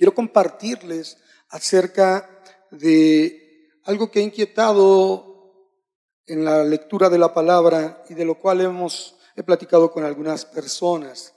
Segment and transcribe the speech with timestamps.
[0.00, 1.18] quiero compartirles
[1.50, 2.26] acerca
[2.70, 5.76] de algo que ha inquietado
[6.24, 10.46] en la lectura de la palabra y de lo cual hemos he platicado con algunas
[10.46, 11.34] personas.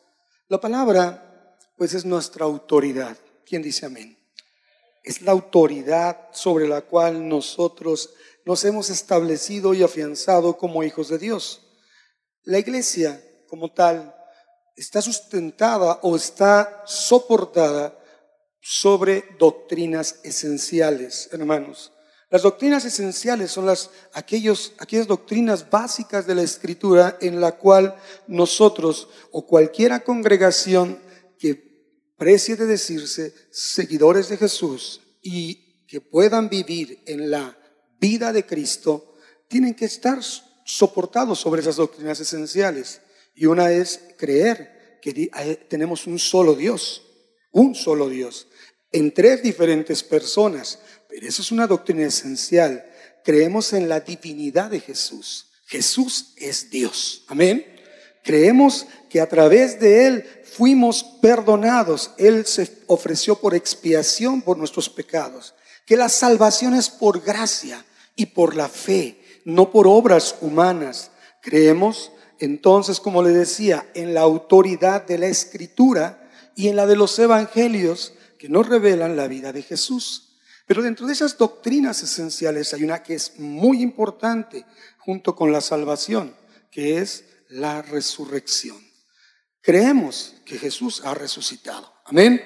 [0.48, 3.18] La palabra, pues, es nuestra autoridad.
[3.46, 4.18] ¿Quién dice amén?
[5.04, 8.12] Es la autoridad sobre la cual nosotros
[8.46, 11.68] nos hemos establecido y afianzado como hijos de Dios.
[12.44, 14.16] La iglesia, como tal,
[14.78, 18.00] está sustentada o está soportada
[18.66, 21.92] sobre doctrinas esenciales, hermanos.
[22.30, 27.96] Las doctrinas esenciales son las, aquellos, aquellas doctrinas básicas de la escritura en la cual
[28.26, 30.98] nosotros o cualquiera congregación
[31.38, 37.58] que precie de decirse seguidores de Jesús y que puedan vivir en la
[38.00, 39.14] vida de Cristo,
[39.50, 40.20] tienen que estar
[40.64, 43.02] soportados sobre esas doctrinas esenciales.
[43.36, 47.04] Y una es creer que tenemos un solo Dios,
[47.52, 48.48] un solo Dios,
[48.94, 50.80] en tres diferentes personas
[51.14, 52.84] pero eso es una doctrina esencial.
[53.24, 55.46] Creemos en la divinidad de Jesús.
[55.68, 57.24] Jesús es Dios.
[57.28, 57.64] Amén.
[58.24, 62.10] Creemos que a través de Él fuimos perdonados.
[62.18, 65.54] Él se ofreció por expiación por nuestros pecados.
[65.86, 71.12] Que la salvación es por gracia y por la fe, no por obras humanas.
[71.42, 76.96] Creemos entonces, como le decía, en la autoridad de la Escritura y en la de
[76.96, 80.36] los Evangelios que nos revelan la vida de Jesús.
[80.68, 84.66] Pero dentro de esas doctrinas esenciales hay una que es muy importante
[84.98, 86.36] junto con la salvación,
[86.70, 88.76] que es la resurrección.
[89.62, 91.90] Creemos que Jesús ha resucitado.
[92.04, 92.42] Amén.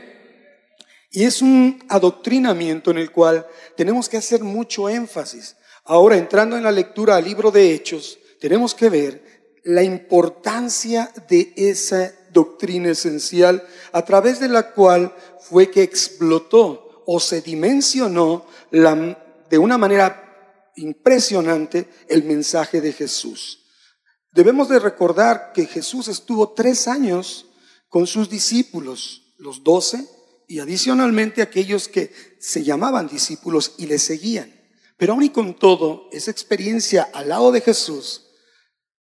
[1.10, 5.56] Y es un adoctrinamiento en el cual tenemos que hacer mucho énfasis.
[5.84, 11.54] Ahora, entrando en la lectura al libro de Hechos, tenemos que ver la importancia de
[11.56, 19.58] esa doctrina esencial a través de la cual fue que explotó o se dimensionó de
[19.58, 23.66] una manera impresionante el mensaje de Jesús.
[24.32, 27.48] Debemos de recordar que Jesús estuvo tres años
[27.90, 30.08] con sus discípulos, los doce,
[30.48, 34.54] y adicionalmente aquellos que se llamaban discípulos y le seguían.
[34.96, 38.28] Pero aún y con todo, esa experiencia al lado de Jesús,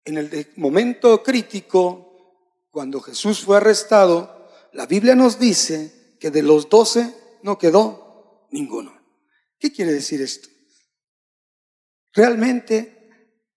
[0.06, 2.07] en el momento crítico,
[2.78, 7.12] cuando Jesús fue arrestado, la Biblia nos dice que de los doce
[7.42, 8.96] no quedó ninguno.
[9.58, 10.48] ¿Qué quiere decir esto?
[12.14, 13.10] Realmente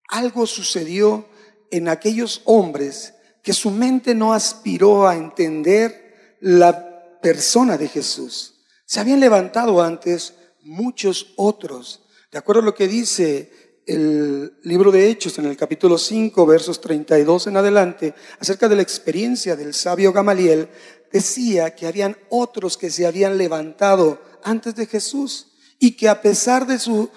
[0.09, 1.28] algo sucedió
[1.70, 8.64] en aquellos hombres que su mente no aspiró a entender la persona de Jesús.
[8.86, 10.32] Se habían levantado antes
[10.62, 12.06] muchos otros.
[12.32, 13.53] De acuerdo a lo que dice
[13.86, 18.82] el libro de Hechos en el capítulo 5, versos 32 en adelante, acerca de la
[18.82, 20.68] experiencia del sabio Gamaliel,
[21.12, 26.66] decía que habían otros que se habían levantado antes de Jesús y que a pesar
[26.66, 27.10] de su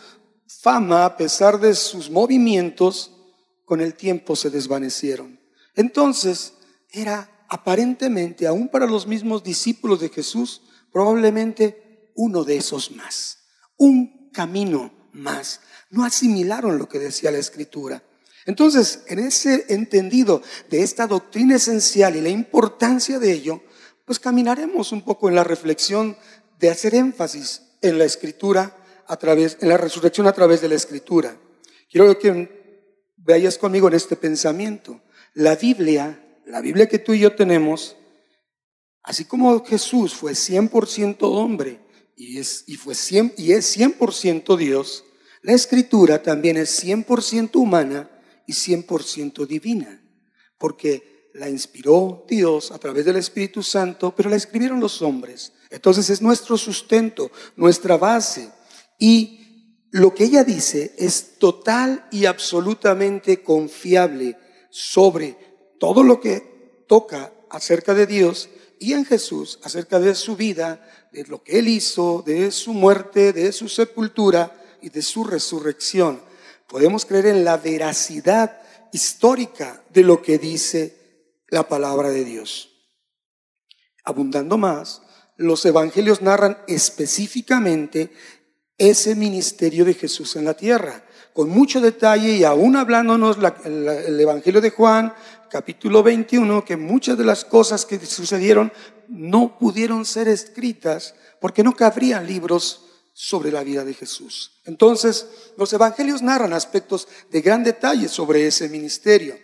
[0.48, 3.12] fama, a pesar de sus movimientos,
[3.66, 5.40] con el tiempo se desvanecieron.
[5.76, 6.54] Entonces,
[6.90, 13.40] era aparentemente, aún para los mismos discípulos de Jesús, probablemente uno de esos más,
[13.78, 15.62] un camino más.
[15.90, 18.04] No asimilaron lo que decía la Escritura.
[18.46, 23.62] Entonces, en ese entendido de esta doctrina esencial y la importancia de ello,
[24.06, 26.18] pues caminaremos un poco en la reflexión
[26.60, 28.76] de hacer énfasis en la escritura
[29.08, 31.38] a través, en la resurrección a través de la escritura.
[31.90, 35.02] Quiero que veáis conmigo en este pensamiento.
[35.34, 37.96] La Biblia, la Biblia que tú y yo tenemos,
[39.04, 41.83] así como Jesús fue 100% hombre
[42.16, 45.06] y es, y fue 100, y es 100% Dios,
[45.42, 48.10] la escritura también es 100% humana
[48.48, 50.02] y 100% divina.
[50.58, 55.54] Porque la inspiró Dios a través del Espíritu Santo, pero la escribieron los hombres.
[55.70, 58.50] Entonces es nuestro sustento, nuestra base.
[59.00, 64.38] Y lo que ella dice es total y absolutamente confiable
[64.70, 65.38] sobre
[65.80, 68.50] todo lo que toca acerca de Dios
[68.80, 73.34] y en Jesús, acerca de su vida, de lo que Él hizo, de su muerte,
[73.34, 74.52] de su sepultura
[74.82, 76.20] y de su resurrección.
[76.68, 78.60] Podemos creer en la veracidad
[78.92, 80.98] histórica de lo que dice
[81.50, 82.72] la palabra de Dios.
[84.04, 85.04] Abundando más,
[85.38, 88.12] los evangelios narran específicamente
[88.78, 94.62] ese ministerio de Jesús en la tierra, con mucho detalle y aún hablándonos el, Evangelio
[94.62, 95.14] de Juan,
[95.50, 98.72] capítulo 21, que muchas de las cosas que sucedieron
[99.10, 104.62] no pudieron ser escritas porque no cabrían libros sobre la vida de Jesús.
[104.66, 105.28] Entonces,
[105.58, 109.38] los evangelios narran aspectos de gran detalle sobre ese ministerio.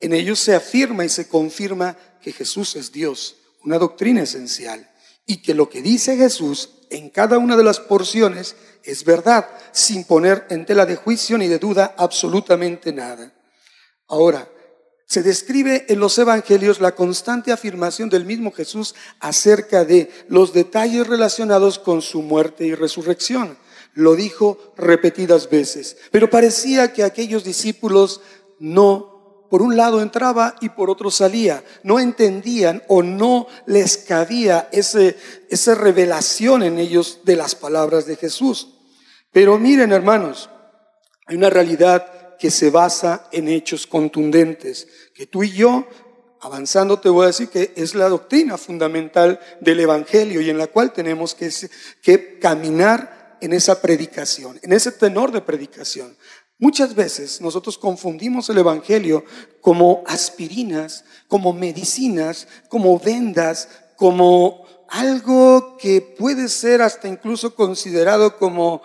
[0.00, 4.88] En ellos se afirma y se confirma que Jesús es Dios, una doctrina esencial.
[5.24, 10.04] y que lo que dice Jesús en cada una de las porciones es verdad, sin
[10.04, 13.32] poner en tela de juicio ni de duda absolutamente nada.
[14.08, 14.48] Ahora,
[15.06, 21.06] se describe en los evangelios la constante afirmación del mismo Jesús acerca de los detalles
[21.06, 23.58] relacionados con su muerte y resurrección.
[23.94, 28.22] Lo dijo repetidas veces, pero parecía que aquellos discípulos
[28.58, 29.11] no
[29.52, 31.62] por un lado entraba y por otro salía.
[31.82, 35.14] No entendían o no les cabía ese,
[35.50, 38.68] esa revelación en ellos de las palabras de Jesús.
[39.30, 40.48] Pero miren, hermanos,
[41.26, 45.86] hay una realidad que se basa en hechos contundentes, que tú y yo,
[46.40, 50.68] avanzando, te voy a decir que es la doctrina fundamental del Evangelio y en la
[50.68, 51.50] cual tenemos que,
[52.00, 56.16] que caminar en esa predicación, en ese tenor de predicación.
[56.62, 59.24] Muchas veces nosotros confundimos el Evangelio
[59.60, 68.80] como aspirinas, como medicinas, como vendas, como algo que puede ser hasta incluso considerado como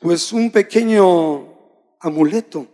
[0.00, 1.52] pues un pequeño
[2.00, 2.66] amuleto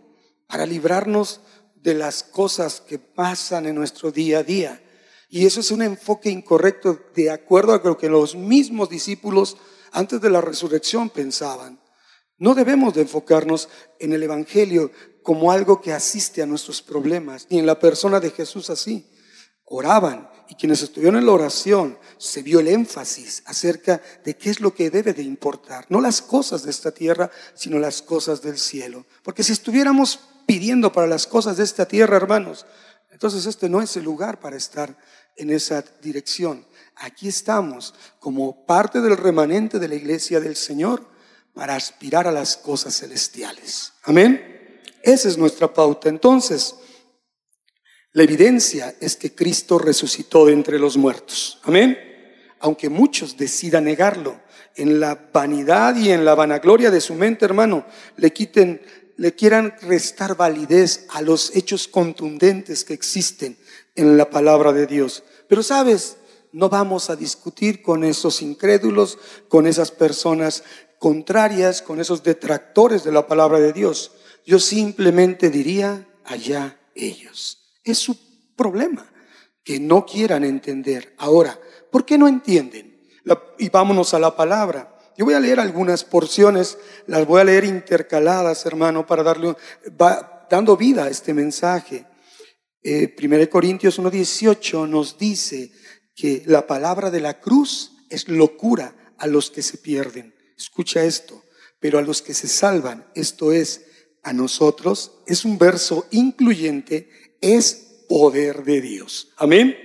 [0.47, 1.41] para librarnos
[1.75, 4.81] de las cosas que pasan en nuestro día a día.
[5.27, 9.57] Y eso es un enfoque incorrecto de acuerdo a lo que los mismos discípulos
[9.91, 11.77] antes de la resurrección pensaban.
[12.37, 14.91] No debemos de enfocarnos en el Evangelio
[15.23, 19.09] como algo que asiste a nuestros problemas, ni en la persona de Jesús así.
[19.63, 24.59] Oraban y quienes estuvieron en la oración se vio el énfasis acerca de qué es
[24.59, 25.85] lo que debe de importar.
[25.89, 29.05] No las cosas de esta tierra, sino las cosas del cielo.
[29.23, 32.65] Porque si estuviéramos pidiendo para las cosas de esta tierra, hermanos,
[33.11, 34.95] entonces este no es el lugar para estar
[35.37, 36.67] en esa dirección.
[36.97, 41.14] Aquí estamos como parte del remanente de la iglesia del Señor
[41.55, 43.93] para aspirar a las cosas celestiales.
[44.03, 44.81] Amén.
[45.01, 46.09] Esa es nuestra pauta.
[46.09, 46.75] Entonces,
[48.11, 51.59] la evidencia es que Cristo resucitó de entre los muertos.
[51.63, 51.97] Amén.
[52.59, 54.39] Aunque muchos decidan negarlo,
[54.75, 57.85] en la vanidad y en la vanagloria de su mente, hermano,
[58.17, 58.81] le quiten,
[59.15, 63.57] le quieran restar validez a los hechos contundentes que existen
[63.95, 65.23] en la palabra de Dios.
[65.47, 66.17] Pero sabes,
[66.55, 69.17] no vamos a discutir con esos incrédulos,
[69.49, 70.63] con esas personas
[70.99, 74.11] contrarias, con esos detractores de la palabra de Dios.
[74.45, 77.73] Yo simplemente diría, allá ellos.
[77.83, 78.17] Es su
[78.55, 79.05] problema,
[79.63, 81.13] que no quieran entender.
[81.17, 81.59] Ahora,
[81.91, 82.93] ¿por qué no entienden?
[83.57, 84.95] y vámonos a la palabra.
[85.17, 86.77] Yo voy a leer algunas porciones,
[87.07, 89.55] las voy a leer intercaladas, hermano, para darle,
[89.99, 92.05] va, dando vida a este mensaje.
[92.83, 95.71] Eh, 1 Corintios 1.18 nos dice
[96.15, 101.43] que la palabra de la cruz es locura a los que se pierden escucha esto,
[101.79, 103.85] pero a los que se salvan, esto es,
[104.23, 107.09] a nosotros, es un verso incluyente,
[107.41, 109.29] es poder de Dios.
[109.37, 109.75] Amén.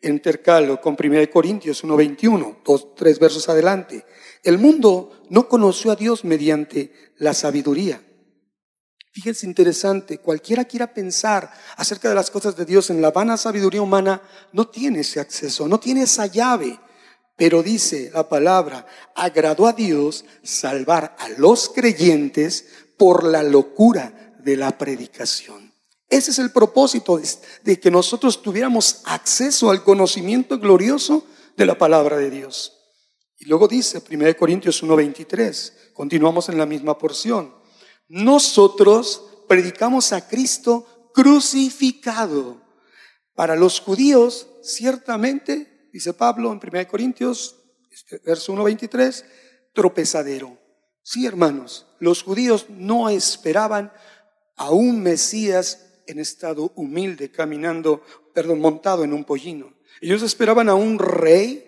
[0.00, 4.04] Intercalo con 1 Corintios 1.21, dos, tres versos adelante.
[4.42, 8.00] El mundo no conoció a Dios mediante la sabiduría.
[9.12, 13.82] Fíjense interesante, cualquiera quiera pensar acerca de las cosas de Dios en la vana sabiduría
[13.82, 14.22] humana,
[14.52, 16.78] no tiene ese acceso, no tiene esa llave.
[17.38, 24.56] Pero dice la palabra, agradó a Dios salvar a los creyentes por la locura de
[24.56, 25.72] la predicación.
[26.10, 27.20] Ese es el propósito
[27.62, 31.24] de, que nosotros tuviéramos acceso al conocimiento glorioso
[31.56, 32.72] de la palabra de Dios.
[33.38, 37.54] Y luego dice 1 Corintios 1:23, continuamos en la misma porción.
[38.08, 42.62] Nosotros predicamos a Cristo crucificado.
[43.36, 47.56] Para los judíos, ciertamente dice Pablo en 1 Corintios,
[47.90, 49.24] este, verso 1.23,
[49.72, 50.58] tropezadero.
[51.02, 53.92] Sí, hermanos, los judíos no esperaban
[54.56, 58.02] a un Mesías en estado humilde, caminando,
[58.34, 59.72] perdón, montado en un pollino.
[60.00, 61.64] Ellos esperaban a un rey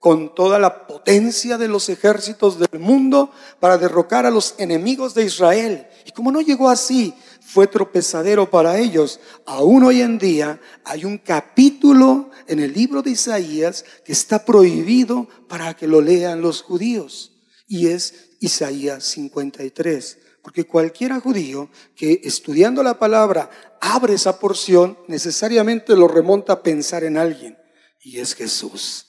[0.00, 5.24] con toda la potencia de los ejércitos del mundo para derrocar a los enemigos de
[5.24, 5.86] Israel.
[6.06, 7.14] Y como no llegó así,
[7.52, 9.18] fue tropezadero para ellos.
[9.44, 15.28] Aún hoy en día hay un capítulo en el libro de Isaías que está prohibido
[15.48, 17.32] para que lo lean los judíos.
[17.66, 20.18] Y es Isaías 53.
[20.42, 27.02] Porque cualquiera judío que estudiando la palabra abre esa porción, necesariamente lo remonta a pensar
[27.02, 27.58] en alguien.
[28.00, 29.06] Y es Jesús,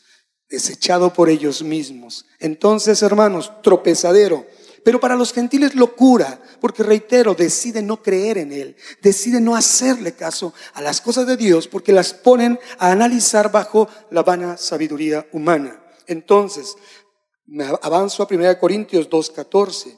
[0.49, 2.25] desechado por ellos mismos.
[2.39, 4.47] Entonces, hermanos, tropezadero
[4.83, 10.13] pero para los gentiles locura, porque reitero, deciden no creer en Él, deciden no hacerle
[10.13, 15.27] caso a las cosas de Dios porque las ponen a analizar bajo la vana sabiduría
[15.31, 15.83] humana.
[16.07, 16.75] Entonces,
[17.45, 19.97] me avanzo a 1 Corintios 2.14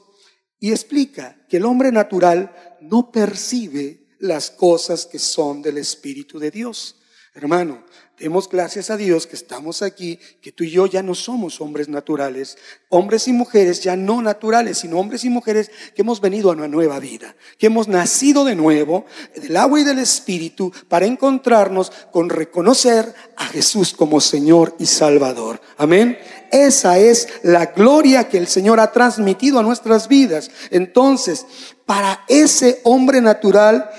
[0.60, 6.50] y explica que el hombre natural no percibe las cosas que son del Espíritu de
[6.50, 6.96] Dios,
[7.36, 7.84] Hermano,
[8.18, 11.88] demos gracias a Dios que estamos aquí, que tú y yo ya no somos hombres
[11.88, 12.56] naturales,
[12.88, 16.68] hombres y mujeres ya no naturales, sino hombres y mujeres que hemos venido a una
[16.68, 19.04] nueva vida, que hemos nacido de nuevo
[19.34, 25.60] del agua y del Espíritu para encontrarnos con reconocer a Jesús como Señor y Salvador.
[25.76, 26.16] Amén.
[26.52, 30.50] Esa es la gloria que el Señor ha transmitido a nuestras vidas.
[30.70, 31.46] Entonces,
[31.84, 33.90] para ese hombre natural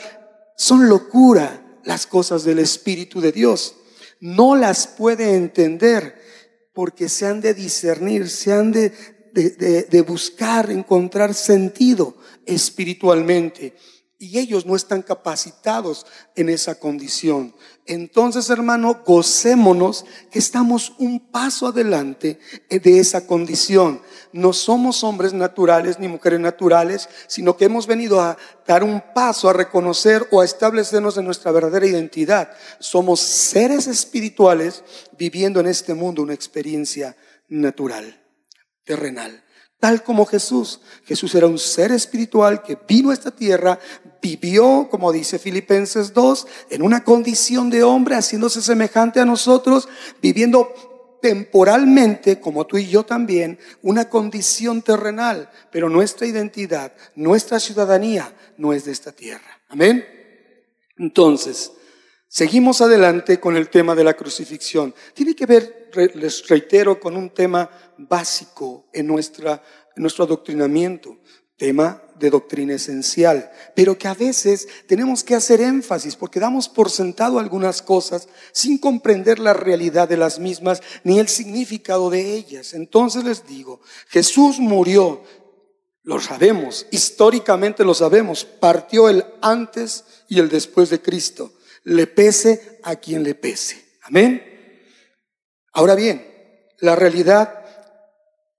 [0.55, 3.75] son locura las cosas del Espíritu de Dios.
[4.25, 6.19] No las puede entender
[6.73, 8.91] porque se han de discernir, se han de,
[9.31, 13.75] de, buscar, encontrar sentido espiritualmente
[14.17, 17.53] y ellos no están capacitados en esa condición.
[17.85, 24.01] Entonces, hermano, gocémonos que estamos un paso adelante de esa condición.
[24.35, 28.35] No somos hombres naturales ni mujeres naturales, sino que hemos venido a
[28.67, 32.51] dar un paso a reconocer o a establecernos en nuestra verdadera identidad.
[32.79, 34.83] Somos seres espirituales
[35.17, 37.15] viviendo en este mundo una experiencia
[37.47, 38.21] natural,
[38.83, 39.45] terrenal
[39.85, 40.81] tal como Jesús.
[41.05, 43.77] Jesús era un ser espiritual que vino a esta tierra,
[44.19, 49.87] vivió, como dice Filipenses 2, en una condición de hombre, haciéndose semejante a nosotros,
[50.23, 50.73] viviendo
[51.25, 58.73] temporalmente, como tú y yo también, una condición terrenal, pero nuestra identidad, nuestra ciudadanía no
[58.73, 59.59] es de esta tierra.
[59.69, 60.05] Amén.
[60.99, 61.71] Entonces,
[62.27, 64.93] seguimos adelante con el tema de la crucifixión.
[65.15, 69.63] Tiene que ver, les reitero, con un tema básico en, nuestra,
[69.95, 71.17] en nuestro adoctrinamiento,
[71.57, 76.89] tema de doctrina esencial, pero que a veces tenemos que hacer énfasis porque damos por
[76.89, 82.73] sentado algunas cosas sin comprender la realidad de las mismas ni el significado de ellas.
[82.73, 85.23] Entonces les digo, Jesús murió,
[86.03, 91.53] lo sabemos, históricamente lo sabemos, partió el antes y el después de Cristo.
[91.83, 93.83] Le pese a quien le pese.
[94.03, 94.43] Amén.
[95.73, 96.25] Ahora bien,
[96.79, 97.65] la realidad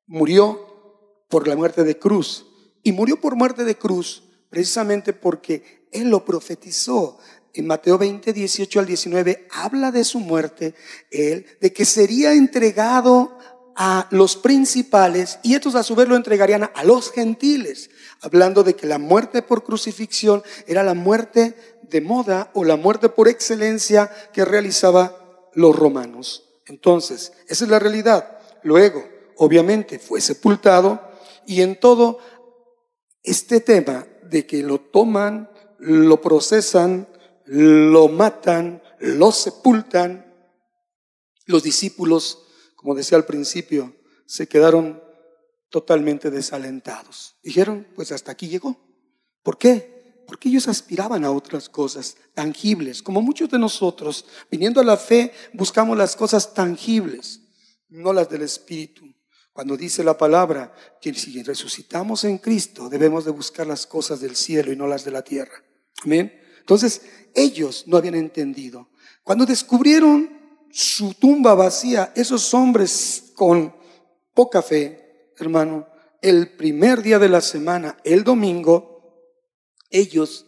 [0.06, 2.46] murió por la muerte de cruz.
[2.86, 7.18] Y murió por muerte de cruz precisamente porque Él lo profetizó.
[7.52, 10.72] En Mateo 20, 18 al 19 habla de su muerte,
[11.10, 13.36] Él, de que sería entregado
[13.74, 17.90] a los principales y estos a su vez lo entregarían a los gentiles,
[18.20, 23.08] hablando de que la muerte por crucifixión era la muerte de moda o la muerte
[23.08, 26.44] por excelencia que realizaba los romanos.
[26.66, 28.38] Entonces, esa es la realidad.
[28.62, 29.04] Luego,
[29.38, 31.00] obviamente fue sepultado
[31.46, 32.18] y en todo
[33.26, 37.08] este tema de que lo toman, lo procesan,
[37.44, 40.32] lo matan, lo sepultan,
[41.44, 43.94] los discípulos, como decía al principio,
[44.26, 45.02] se quedaron
[45.70, 47.36] totalmente desalentados.
[47.42, 48.76] Dijeron, pues hasta aquí llegó.
[49.42, 50.24] ¿Por qué?
[50.26, 55.32] Porque ellos aspiraban a otras cosas tangibles, como muchos de nosotros, viniendo a la fe,
[55.52, 57.40] buscamos las cosas tangibles,
[57.88, 59.15] no las del Espíritu.
[59.56, 60.70] Cuando dice la palabra
[61.00, 65.06] que si resucitamos en Cristo debemos de buscar las cosas del cielo y no las
[65.06, 65.64] de la tierra.
[66.04, 66.30] Amén.
[66.60, 67.00] Entonces,
[67.34, 68.90] ellos no habían entendido.
[69.22, 70.28] Cuando descubrieron
[70.70, 73.74] su tumba vacía, esos hombres con
[74.34, 75.88] poca fe, hermano,
[76.20, 79.22] el primer día de la semana, el domingo,
[79.88, 80.44] ellos,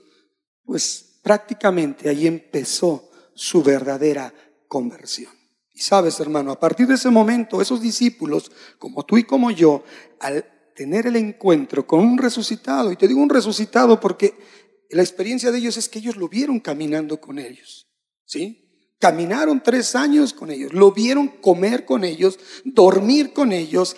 [0.66, 4.34] pues prácticamente ahí empezó su verdadera
[4.68, 5.37] conversión.
[5.78, 9.84] Y sabes, hermano, a partir de ese momento, esos discípulos, como tú y como yo,
[10.18, 10.44] al
[10.74, 14.34] tener el encuentro con un resucitado, y te digo un resucitado porque
[14.90, 17.86] la experiencia de ellos es que ellos lo vieron caminando con ellos,
[18.24, 18.96] ¿sí?
[18.98, 23.94] Caminaron tres años con ellos, lo vieron comer con ellos, dormir con ellos,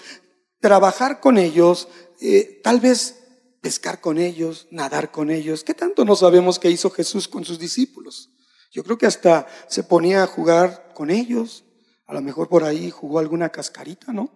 [0.61, 1.89] trabajar con ellos,
[2.21, 3.23] eh, tal vez
[3.63, 5.65] pescar con ellos, nadar con ellos.
[5.65, 8.29] ¿Qué tanto no sabemos que hizo Jesús con sus discípulos?
[8.71, 11.65] Yo creo que hasta se ponía a jugar con ellos,
[12.11, 14.31] a lo mejor por ahí jugó alguna cascarita, ¿no?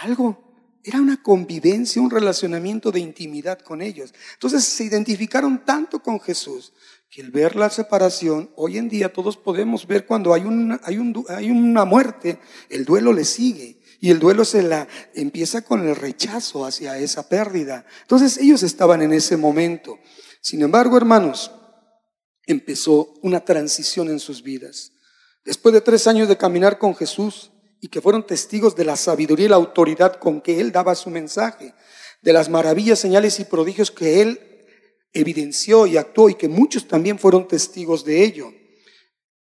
[0.00, 0.44] Algo.
[0.82, 4.12] Era una convivencia, un relacionamiento de intimidad con ellos.
[4.34, 6.72] Entonces se identificaron tanto con Jesús
[7.08, 10.98] que el ver la separación, hoy en día todos podemos ver cuando hay una, hay,
[10.98, 13.80] un, hay una muerte, el duelo le sigue.
[14.00, 17.86] Y el duelo se la empieza con el rechazo hacia esa pérdida.
[18.02, 19.98] Entonces ellos estaban en ese momento.
[20.40, 21.52] Sin embargo, hermanos,
[22.44, 24.92] empezó una transición en sus vidas.
[25.48, 29.46] Después de tres años de caminar con Jesús y que fueron testigos de la sabiduría
[29.46, 31.72] y la autoridad con que Él daba su mensaje,
[32.20, 34.66] de las maravillas, señales y prodigios que Él
[35.10, 38.52] evidenció y actuó y que muchos también fueron testigos de ello.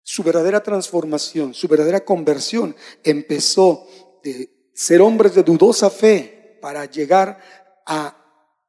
[0.03, 3.87] Su verdadera transformación, su verdadera conversión empezó
[4.21, 7.39] de ser hombres de dudosa fe para llegar
[7.85, 8.21] a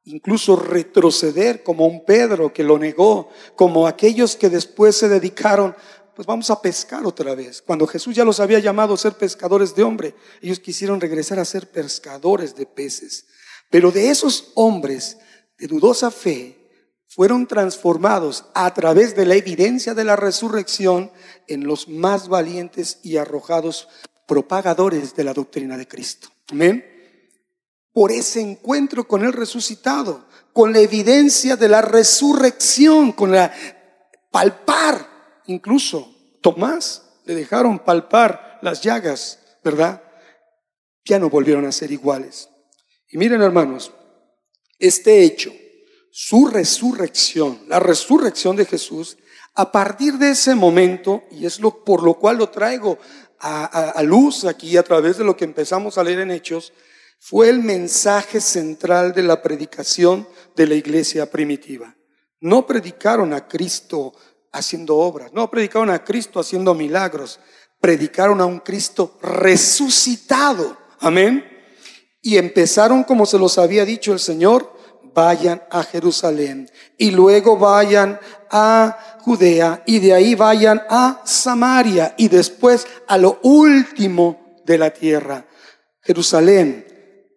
[0.05, 5.75] incluso retroceder como un Pedro que lo negó, como aquellos que después se dedicaron
[6.17, 7.61] pues vamos a pescar otra vez.
[7.61, 11.45] Cuando Jesús ya los había llamado a ser pescadores de hombre, ellos quisieron regresar a
[11.45, 13.27] ser pescadores de peces.
[13.69, 15.19] Pero de esos hombres
[15.59, 16.57] de dudosa fe
[17.05, 21.11] fueron transformados a través de la evidencia de la resurrección
[21.47, 23.87] en los más valientes y arrojados
[24.27, 26.29] propagadores de la doctrina de Cristo.
[26.47, 26.83] Amén.
[27.93, 33.53] Por ese encuentro con el resucitado, con la evidencia de la resurrección, con la
[34.31, 35.16] palpar
[35.47, 40.01] Incluso Tomás le dejaron palpar las llagas, ¿verdad?
[41.05, 42.49] Ya no volvieron a ser iguales.
[43.09, 43.91] Y miren hermanos,
[44.79, 45.51] este hecho,
[46.11, 49.17] su resurrección, la resurrección de Jesús,
[49.55, 52.99] a partir de ese momento, y es lo, por lo cual lo traigo
[53.39, 56.73] a, a luz aquí a través de lo que empezamos a leer en Hechos,
[57.19, 61.95] fue el mensaje central de la predicación de la iglesia primitiva.
[62.39, 64.13] No predicaron a Cristo
[64.51, 65.33] haciendo obras.
[65.33, 67.39] No predicaron a Cristo haciendo milagros.
[67.79, 70.77] Predicaron a un Cristo resucitado.
[70.99, 71.45] Amén.
[72.21, 74.75] Y empezaron como se los había dicho el Señor,
[75.13, 78.19] vayan a Jerusalén y luego vayan
[78.51, 84.91] a Judea y de ahí vayan a Samaria y después a lo último de la
[84.91, 85.47] tierra.
[86.01, 86.85] Jerusalén,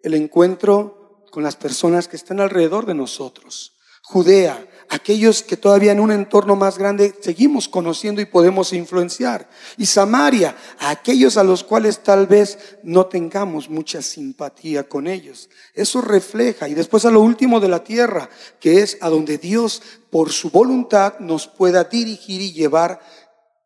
[0.02, 3.79] el encuentro con las personas que están alrededor de nosotros.
[4.02, 9.49] Judea, aquellos que todavía en un entorno más grande seguimos conociendo y podemos influenciar.
[9.78, 15.49] Y Samaria, a aquellos a los cuales tal vez no tengamos mucha simpatía con ellos.
[15.75, 16.68] Eso refleja.
[16.68, 18.28] Y después a lo último de la tierra,
[18.59, 19.80] que es a donde Dios,
[20.11, 23.00] por su voluntad, nos pueda dirigir y llevar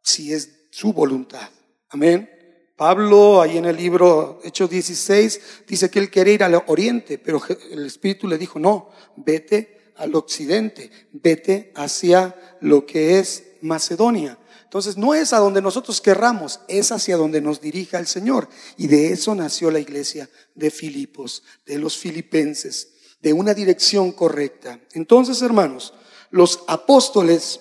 [0.02, 1.48] si es su voluntad.
[1.88, 2.30] Amén.
[2.76, 7.40] Pablo, ahí en el libro Hechos 16, dice que él quería ir al oriente, pero
[7.70, 14.38] el Espíritu le dijo, no, vete al occidente, vete hacia lo que es Macedonia.
[14.62, 18.48] Entonces no es a donde nosotros querramos, es hacia donde nos dirija el Señor.
[18.76, 24.80] Y de eso nació la iglesia de Filipos, de los filipenses, de una dirección correcta.
[24.92, 25.94] Entonces, hermanos,
[26.30, 27.60] los apóstoles,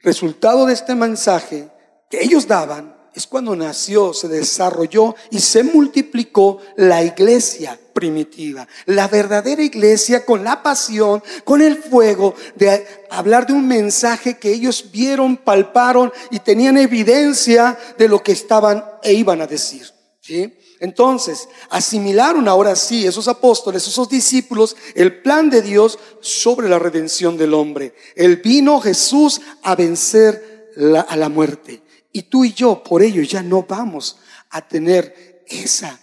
[0.00, 1.68] resultado de este mensaje
[2.08, 8.66] que ellos daban, es cuando nació, se desarrolló y se multiplicó la iglesia primitiva.
[8.86, 14.52] La verdadera iglesia con la pasión, con el fuego de hablar de un mensaje que
[14.52, 19.84] ellos vieron, palparon y tenían evidencia de lo que estaban e iban a decir.
[20.20, 20.56] ¿sí?
[20.78, 27.36] Entonces, asimilaron ahora sí esos apóstoles, esos discípulos, el plan de Dios sobre la redención
[27.36, 27.94] del hombre.
[28.14, 30.70] El vino Jesús a vencer
[31.08, 31.82] a la muerte.
[32.18, 34.16] Y tú y yo, por ello, ya no vamos
[34.50, 36.00] a tener esa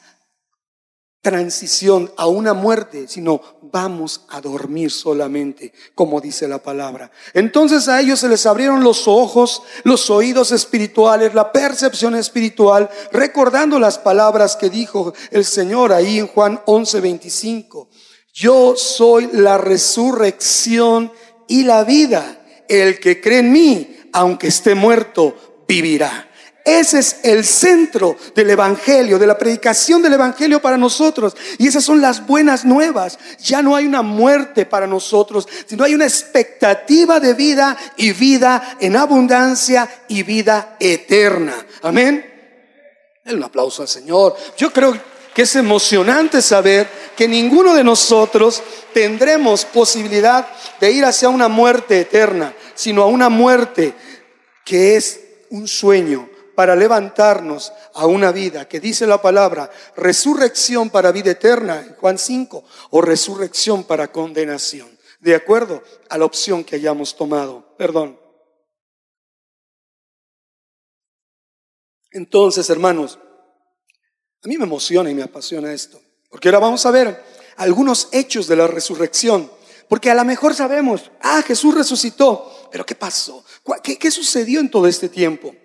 [1.20, 7.12] transición a una muerte, sino vamos a dormir solamente, como dice la palabra.
[7.34, 13.78] Entonces a ellos se les abrieron los ojos, los oídos espirituales, la percepción espiritual, recordando
[13.78, 17.90] las palabras que dijo el Señor ahí en Juan 11:25.
[18.34, 21.12] Yo soy la resurrección
[21.50, 22.42] y la vida.
[22.70, 25.36] El que cree en mí, aunque esté muerto,
[25.68, 26.30] vivirá.
[26.66, 31.38] Ese es el centro del Evangelio, de la predicación del Evangelio para nosotros.
[31.60, 33.20] Y esas son las buenas nuevas.
[33.40, 38.78] Ya no hay una muerte para nosotros, sino hay una expectativa de vida y vida
[38.80, 41.54] en abundancia y vida eterna.
[41.84, 42.26] Amén.
[43.26, 44.36] Un aplauso al Señor.
[44.58, 45.00] Yo creo
[45.36, 50.48] que es emocionante saber que ninguno de nosotros tendremos posibilidad
[50.80, 53.94] de ir hacia una muerte eterna, sino a una muerte
[54.64, 55.25] que es
[55.56, 61.80] un sueño para levantarnos a una vida, que dice la palabra, resurrección para vida eterna,
[61.80, 64.88] en Juan 5, o resurrección para condenación,
[65.20, 67.76] de acuerdo a la opción que hayamos tomado.
[67.78, 68.20] Perdón.
[72.12, 73.20] Entonces, hermanos,
[74.44, 77.22] a mí me emociona y me apasiona esto, porque ahora vamos a ver
[77.58, 79.52] algunos hechos de la resurrección,
[79.90, 83.42] porque a lo mejor sabemos, ah, Jesús resucitó, pero ¿qué pasó?
[83.82, 85.56] ¿Qué, qué sucedió en todo este tiempo?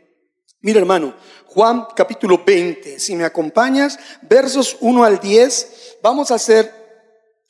[0.61, 6.73] Mira hermano, Juan capítulo 20, si me acompañas, versos 1 al 10, vamos a hacer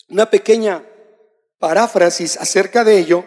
[0.09, 0.83] una pequeña
[1.59, 3.23] paráfrasis acerca de ello,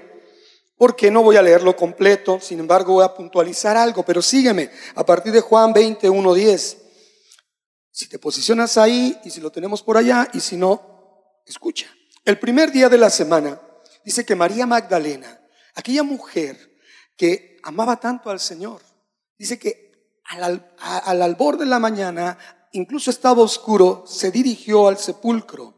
[0.75, 5.05] porque no voy a leerlo completo, sin embargo voy a puntualizar algo, pero sígueme a
[5.05, 6.77] partir de Juan 20, 1, 10.
[7.91, 11.95] Si te posicionas ahí y si lo tenemos por allá y si no, escucha.
[12.25, 13.61] El primer día de la semana
[14.03, 15.41] dice que María Magdalena,
[15.75, 16.77] aquella mujer
[17.15, 18.81] que amaba tanto al Señor,
[19.37, 19.91] Dice que
[20.23, 22.37] al, al albor de la mañana,
[22.71, 25.73] incluso estaba oscuro, se dirigió al sepulcro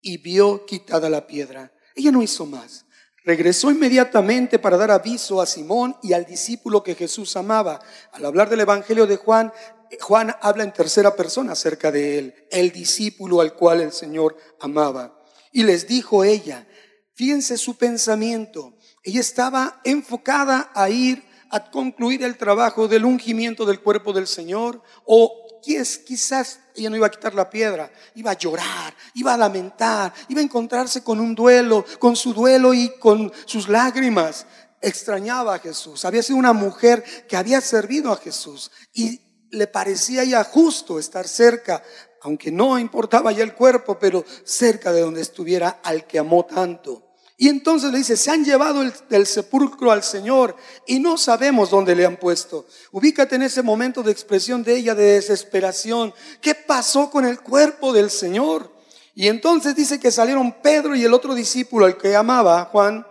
[0.00, 1.72] y vio quitada la piedra.
[1.94, 2.86] Ella no hizo más.
[3.22, 7.80] Regresó inmediatamente para dar aviso a Simón y al discípulo que Jesús amaba.
[8.12, 9.52] Al hablar del Evangelio de Juan,
[10.00, 15.16] Juan habla en tercera persona acerca de él, el discípulo al cual el Señor amaba.
[15.52, 16.66] Y les dijo ella,
[17.14, 23.80] fíjense su pensamiento, ella estaba enfocada a ir a concluir el trabajo del ungimiento del
[23.80, 28.94] cuerpo del Señor o quizás ella no iba a quitar la piedra, iba a llorar,
[29.14, 33.68] iba a lamentar, iba a encontrarse con un duelo, con su duelo y con sus
[33.68, 34.46] lágrimas.
[34.80, 36.04] Extrañaba a Jesús.
[36.04, 41.28] Había sido una mujer que había servido a Jesús y le parecía ya justo estar
[41.28, 41.82] cerca,
[42.22, 47.09] aunque no importaba ya el cuerpo, pero cerca de donde estuviera al que amó tanto.
[47.40, 50.54] Y entonces le dice, se han llevado del sepulcro al Señor
[50.86, 52.66] y no sabemos dónde le han puesto.
[52.92, 56.12] Ubícate en ese momento de expresión de ella, de desesperación.
[56.42, 58.70] ¿Qué pasó con el cuerpo del Señor?
[59.14, 63.06] Y entonces dice que salieron Pedro y el otro discípulo, al que amaba, Juan,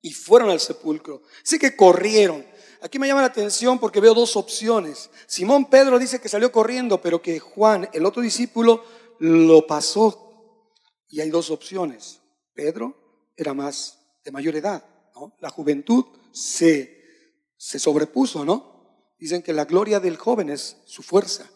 [0.00, 1.20] y fueron al sepulcro.
[1.44, 2.46] Así que corrieron.
[2.80, 5.10] Aquí me llama la atención porque veo dos opciones.
[5.26, 8.82] Simón Pedro dice que salió corriendo, pero que Juan, el otro discípulo,
[9.18, 10.62] lo pasó.
[11.10, 12.22] Y hay dos opciones.
[12.54, 13.01] Pedro
[13.42, 15.36] era más de mayor edad, ¿no?
[15.40, 19.14] La juventud se, se sobrepuso, ¿no?
[19.18, 21.48] Dicen que la gloria del joven es su fuerza.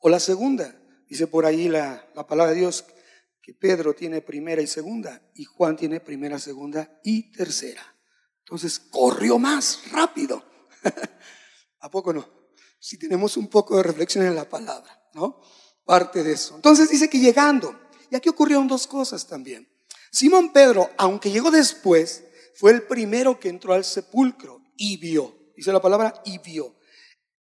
[0.00, 0.78] O la segunda,
[1.08, 2.84] dice por ahí la, la palabra de Dios,
[3.40, 7.82] que Pedro tiene primera y segunda, y Juan tiene primera, segunda y tercera.
[8.40, 10.44] Entonces corrió más rápido.
[11.80, 12.28] ¿A poco no?
[12.78, 15.40] Si tenemos un poco de reflexión en la palabra, ¿no?
[15.84, 16.56] Parte de eso.
[16.56, 17.78] Entonces dice que llegando,
[18.10, 19.68] y aquí ocurrieron dos cosas también.
[20.14, 22.22] Simón Pedro, aunque llegó después,
[22.54, 25.34] fue el primero que entró al sepulcro y vio.
[25.56, 26.76] Dice la palabra y vio.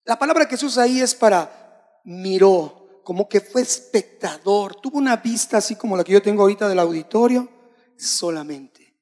[0.03, 5.17] La palabra que se usa ahí es para miró, como que fue espectador, tuvo una
[5.17, 7.49] vista así como la que yo tengo ahorita del auditorio,
[7.97, 8.95] solamente.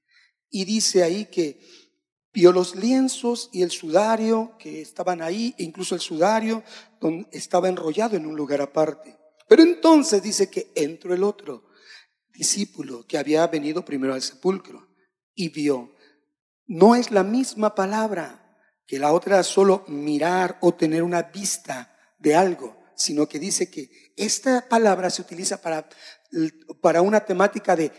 [0.50, 1.60] Y dice ahí que
[2.32, 6.64] vio los lienzos y el sudario que estaban ahí, e incluso el sudario
[7.02, 9.18] donde estaba enrollado en un lugar aparte.
[9.50, 11.69] Pero entonces dice que entró el otro
[12.40, 14.88] discípulo que había venido primero al sepulcro
[15.36, 15.94] y vio.
[16.68, 22.36] No es la misma palabra que la otra solo mirar o tener una vista de
[22.36, 25.90] algo, sino que dice que esta palabra se utiliza para,
[26.82, 27.92] para una temática de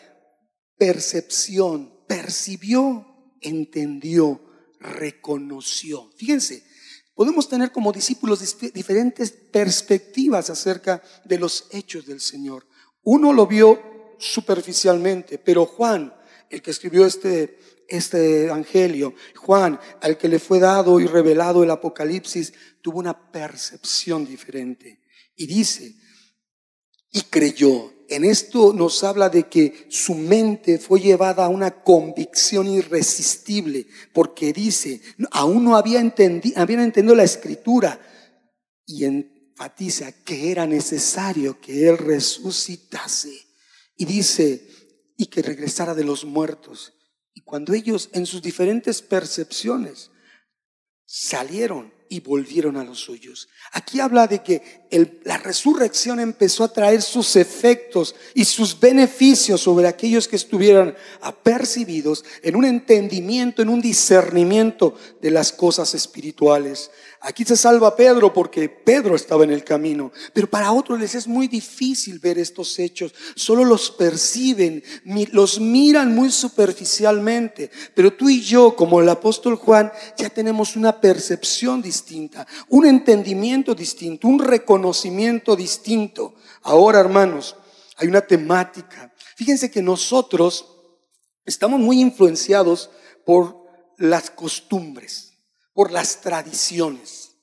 [0.78, 4.40] percepción, percibió, entendió,
[4.80, 6.10] reconoció.
[6.16, 6.64] Fíjense,
[7.14, 8.40] podemos tener como discípulos
[8.72, 12.66] diferentes perspectivas acerca de los hechos del Señor.
[13.02, 16.14] Uno lo vio superficialmente, pero Juan,
[16.48, 21.70] el que escribió este, este evangelio, Juan, al que le fue dado y revelado el
[21.70, 22.52] Apocalipsis,
[22.82, 25.00] tuvo una percepción diferente.
[25.34, 25.96] Y dice,
[27.12, 27.92] y creyó.
[28.08, 34.52] En esto nos habla de que su mente fue llevada a una convicción irresistible, porque
[34.52, 38.00] dice, aún no había entendido, entendido la escritura
[38.84, 43.49] y enfatiza que era necesario que él resucitase.
[44.00, 44.66] Y dice,
[45.18, 46.94] y que regresara de los muertos.
[47.34, 50.10] Y cuando ellos en sus diferentes percepciones
[51.04, 53.48] salieron y volvieron a los suyos.
[53.72, 54.80] Aquí habla de que
[55.22, 62.24] la resurrección empezó a traer sus efectos y sus beneficios sobre aquellos que estuvieran apercibidos
[62.42, 66.90] en un entendimiento, en un discernimiento de las cosas espirituales.
[67.22, 71.28] Aquí se salva Pedro porque Pedro estaba en el camino, pero para otros les es
[71.28, 74.82] muy difícil ver estos hechos, solo los perciben,
[75.30, 80.98] los miran muy superficialmente, pero tú y yo, como el apóstol Juan, ya tenemos una
[80.98, 81.99] percepción distinta,
[82.68, 86.34] un entendimiento distinto, un reconocimiento distinto.
[86.62, 87.56] Ahora, hermanos,
[87.96, 89.12] hay una temática.
[89.36, 90.66] Fíjense que nosotros
[91.44, 92.90] estamos muy influenciados
[93.24, 93.64] por
[93.98, 95.30] las costumbres
[95.80, 97.36] por las tradiciones,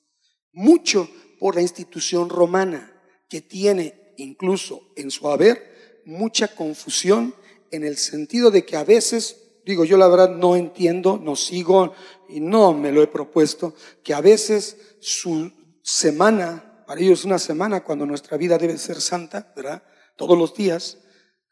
[0.52, 2.94] mucho por la institución romana,
[3.28, 7.34] que tiene incluso en su haber mucha confusión
[7.70, 11.92] en el sentido de que a veces, digo yo la verdad no entiendo, no sigo
[12.28, 17.82] y no me lo he propuesto, que a veces su semana, para ellos una semana
[17.82, 19.82] cuando nuestra vida debe ser santa, ¿verdad?
[20.16, 20.98] Todos los días,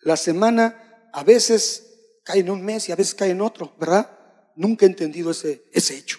[0.00, 4.10] la semana a veces cae en un mes y a veces cae en otro, ¿verdad?
[4.56, 6.18] Nunca he entendido ese, ese hecho.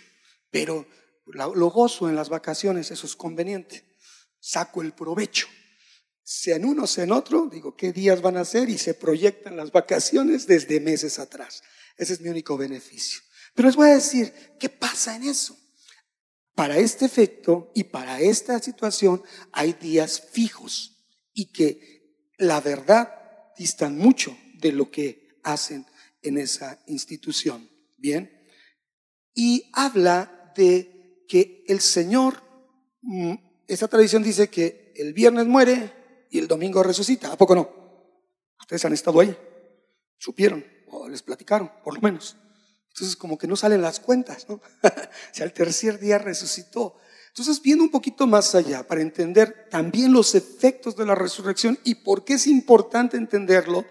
[0.49, 0.85] Pero
[1.25, 3.85] lo gozo en las vacaciones, eso es conveniente.
[4.39, 5.47] Saco el provecho.
[6.23, 8.69] Sea en uno, sea en otro, digo, ¿qué días van a ser?
[8.69, 11.63] Y se proyectan las vacaciones desde meses atrás.
[11.97, 13.21] Ese es mi único beneficio.
[13.57, 15.57] Pero les voy a decir, ¿qué pasa en eso?
[16.53, 20.95] Para este efecto y para esta situación hay días fijos
[21.33, 23.11] y que la verdad
[23.57, 25.87] distan mucho de lo que hacen
[26.21, 27.67] en esa institución.
[27.97, 28.31] Bien.
[29.33, 32.43] Y habla de que el Señor,
[33.01, 33.33] mm,
[33.67, 37.31] esa tradición dice que el viernes muere y el domingo resucita.
[37.31, 37.71] ¿A poco no?
[38.59, 39.35] Ustedes han estado ahí,
[40.19, 42.37] supieron, o les platicaron, por lo menos.
[42.97, 44.55] Entonces, como que no salen las cuentas, ¿no?
[44.83, 44.91] o
[45.31, 46.95] sea, tercer día resucitó.
[47.27, 51.93] Entonces, viendo un poquito más allá, para entender también los efectos de la resurrección y
[51.93, 53.85] por qué es importante entenderlo,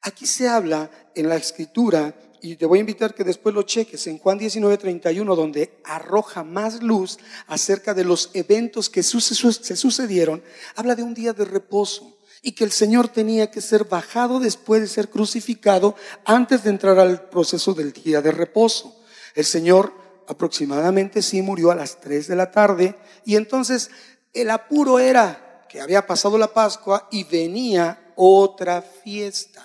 [0.00, 4.08] aquí se habla en la escritura, y te voy a invitar que después lo cheques,
[4.08, 10.42] en Juan 19, 31, donde arroja más luz acerca de los eventos que se sucedieron,
[10.74, 12.11] habla de un día de reposo
[12.42, 16.98] y que el Señor tenía que ser bajado después de ser crucificado antes de entrar
[16.98, 19.00] al proceso del día de reposo.
[19.36, 19.94] El Señor
[20.26, 23.90] aproximadamente sí murió a las 3 de la tarde y entonces
[24.32, 29.64] el apuro era que había pasado la Pascua y venía otra fiesta.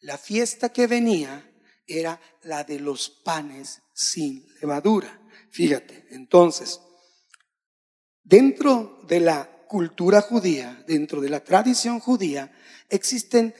[0.00, 1.46] La fiesta que venía
[1.86, 5.20] era la de los panes sin levadura.
[5.50, 6.80] Fíjate, entonces,
[8.22, 12.50] dentro de la cultura judía, dentro de la tradición judía,
[12.88, 13.54] existen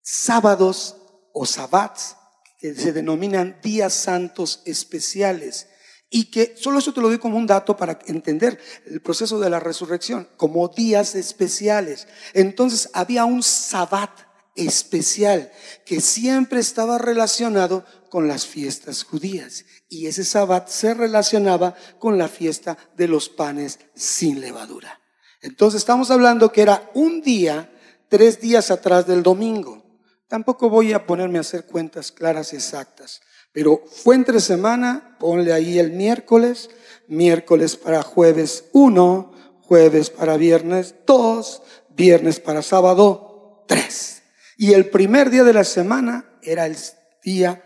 [0.00, 0.96] sábados
[1.34, 2.16] o sabbats
[2.60, 5.66] que se denominan días santos especiales
[6.08, 9.50] y que solo eso te lo doy como un dato para entender el proceso de
[9.50, 12.06] la resurrección, como días especiales.
[12.34, 14.12] Entonces había un sabbat
[14.54, 15.50] especial
[15.84, 22.28] que siempre estaba relacionado con las fiestas judías y ese sabbat se relacionaba con la
[22.28, 25.01] fiesta de los panes sin levadura.
[25.42, 27.70] Entonces estamos hablando que era un día,
[28.08, 29.82] tres días atrás del domingo.
[30.28, 33.20] Tampoco voy a ponerme a hacer cuentas claras y exactas,
[33.52, 36.70] pero fue entre semana, ponle ahí el miércoles,
[37.08, 44.22] miércoles para jueves 1, jueves para viernes 2, viernes para sábado 3.
[44.58, 46.76] Y el primer día de la semana era el
[47.22, 47.62] día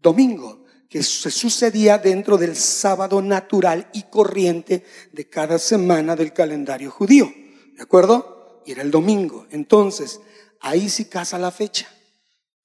[0.00, 6.90] domingo, que se sucedía dentro del sábado natural y corriente de cada semana del calendario
[6.90, 7.32] judío.
[7.74, 8.62] ¿De acuerdo?
[8.64, 9.46] Y era el domingo.
[9.50, 10.20] Entonces,
[10.60, 11.88] ahí sí casa la fecha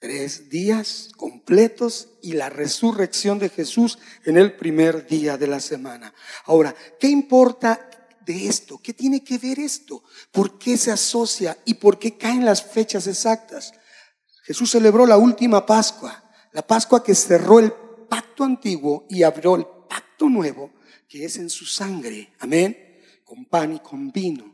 [0.02, 6.12] tres días completos y la resurrección de Jesús en el primer día de la semana.
[6.46, 7.88] Ahora, ¿qué importa
[8.26, 8.80] de esto?
[8.82, 10.04] ¿Qué tiene que ver esto?
[10.32, 13.74] ¿Por qué se asocia y por qué caen las fechas exactas?
[14.44, 17.72] Jesús celebró la última Pascua, la Pascua que cerró el
[18.12, 20.74] pacto antiguo y abrió el pacto nuevo,
[21.08, 22.34] que es en su sangre.
[22.40, 22.78] Amén.
[23.24, 24.54] Con pan y con vino.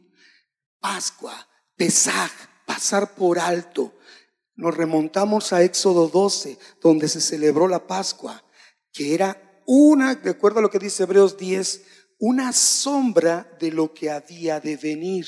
[0.79, 1.35] Pascua,
[1.75, 2.29] Pesaj,
[2.67, 3.97] pasar por alto,
[4.55, 8.43] nos remontamos a Éxodo 12, donde se celebró la Pascua,
[8.93, 11.81] que era una, de acuerdo a lo que dice Hebreos 10,
[12.19, 15.25] una sombra de lo que había de venir.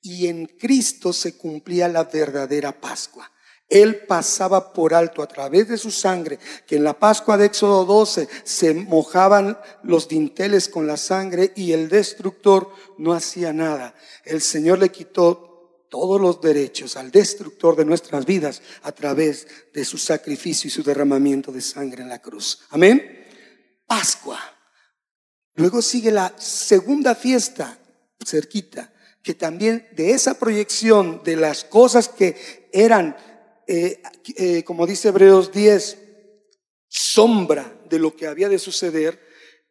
[0.00, 3.32] Y en Cristo se cumplía la verdadera Pascua.
[3.74, 7.84] Él pasaba por alto a través de su sangre, que en la Pascua de Éxodo
[7.84, 13.92] 12 se mojaban los dinteles con la sangre y el destructor no hacía nada.
[14.24, 19.84] El Señor le quitó todos los derechos al destructor de nuestras vidas a través de
[19.84, 22.60] su sacrificio y su derramamiento de sangre en la cruz.
[22.70, 23.26] Amén.
[23.88, 24.38] Pascua.
[25.56, 27.76] Luego sigue la segunda fiesta
[28.24, 33.16] cerquita, que también de esa proyección de las cosas que eran,
[33.66, 34.02] eh,
[34.36, 35.98] eh, como dice Hebreos 10,
[36.88, 39.20] sombra de lo que había de suceder,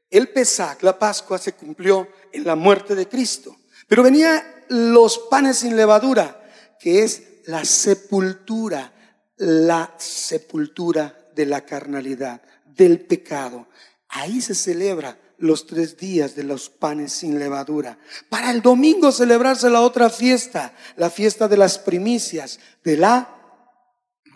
[0.09, 3.55] el Pesach, la Pascua, se cumplió en la muerte de Cristo.
[3.87, 6.43] Pero venía los panes sin levadura,
[6.79, 8.93] que es la sepultura,
[9.37, 13.67] la sepultura de la carnalidad, del pecado.
[14.09, 17.97] Ahí se celebra los tres días de los panes sin levadura.
[18.29, 23.32] Para el domingo celebrarse la otra fiesta, la fiesta de las primicias, de la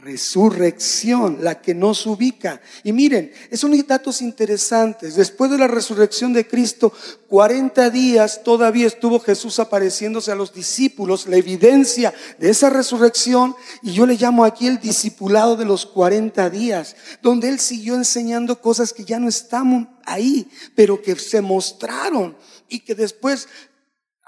[0.01, 2.61] resurrección, la que nos ubica.
[2.83, 5.15] Y miren, son datos interesantes.
[5.15, 6.93] Después de la resurrección de Cristo,
[7.27, 13.93] 40 días todavía estuvo Jesús apareciéndose a los discípulos, la evidencia de esa resurrección, y
[13.93, 18.93] yo le llamo aquí el discipulado de los 40 días, donde Él siguió enseñando cosas
[18.93, 22.35] que ya no estamos ahí, pero que se mostraron
[22.69, 23.47] y que después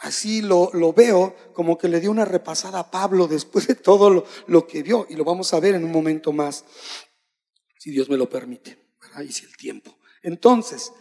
[0.01, 4.25] Así lo, veo como que le dio una repasada a Pablo después de todo lo,
[4.47, 6.63] lo, que vio y lo vamos a ver en un momento más,
[7.77, 9.21] si Dios me lo permite, ¿verdad?
[9.21, 9.97] y si el tiempo.
[10.23, 10.93] Entonces,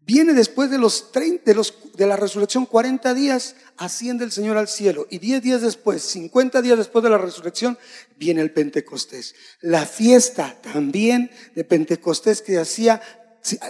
[0.00, 4.58] viene después de los 30, de, los, de la resurrección, 40 días, asciende el Señor
[4.58, 7.78] al cielo y 10 días después, 50 días después de la resurrección,
[8.16, 9.34] viene el Pentecostés.
[9.60, 13.00] La fiesta también de Pentecostés que hacía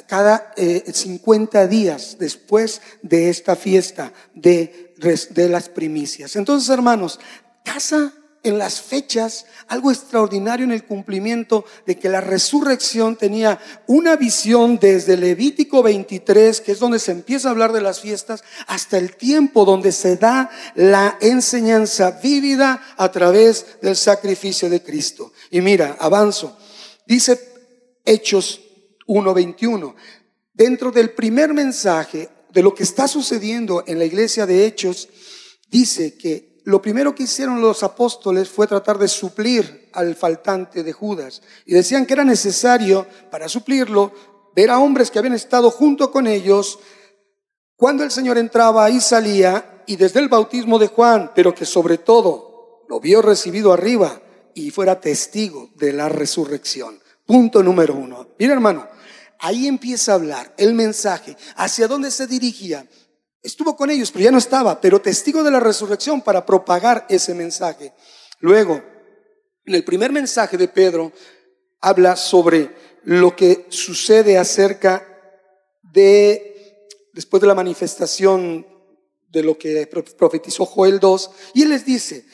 [0.06, 4.94] cada 50 eh, días después de esta fiesta de,
[5.30, 6.36] de las primicias.
[6.36, 7.18] Entonces, hermanos,
[7.64, 14.16] casa en las fechas algo extraordinario en el cumplimiento de que la resurrección tenía una
[14.16, 18.98] visión desde Levítico 23, que es donde se empieza a hablar de las fiestas, hasta
[18.98, 25.32] el tiempo donde se da la enseñanza vívida a través del sacrificio de Cristo.
[25.50, 26.56] Y mira, avanzo.
[27.06, 27.38] Dice
[28.04, 28.61] Hechos
[29.06, 29.94] 1.21.
[30.52, 35.08] Dentro del primer mensaje de lo que está sucediendo en la iglesia de Hechos,
[35.70, 40.92] dice que lo primero que hicieron los apóstoles fue tratar de suplir al faltante de
[40.92, 41.42] Judas.
[41.66, 44.12] Y decían que era necesario, para suplirlo,
[44.54, 46.78] ver a hombres que habían estado junto con ellos
[47.76, 51.98] cuando el Señor entraba y salía, y desde el bautismo de Juan, pero que sobre
[51.98, 54.22] todo lo vio recibido arriba
[54.54, 57.00] y fuera testigo de la resurrección.
[57.26, 58.28] Punto número uno.
[58.38, 58.86] Mira hermano,
[59.42, 62.86] ahí empieza a hablar el mensaje, hacia dónde se dirigía
[63.42, 67.34] Estuvo con ellos, pero ya no estaba, pero testigo de la resurrección para propagar ese
[67.34, 67.92] mensaje.
[68.38, 68.80] Luego,
[69.64, 71.12] en el primer mensaje de Pedro,
[71.80, 72.70] habla sobre
[73.02, 75.04] lo que sucede acerca
[75.82, 78.64] de, después de la manifestación
[79.28, 82.24] de lo que profetizó Joel 2, y él les dice,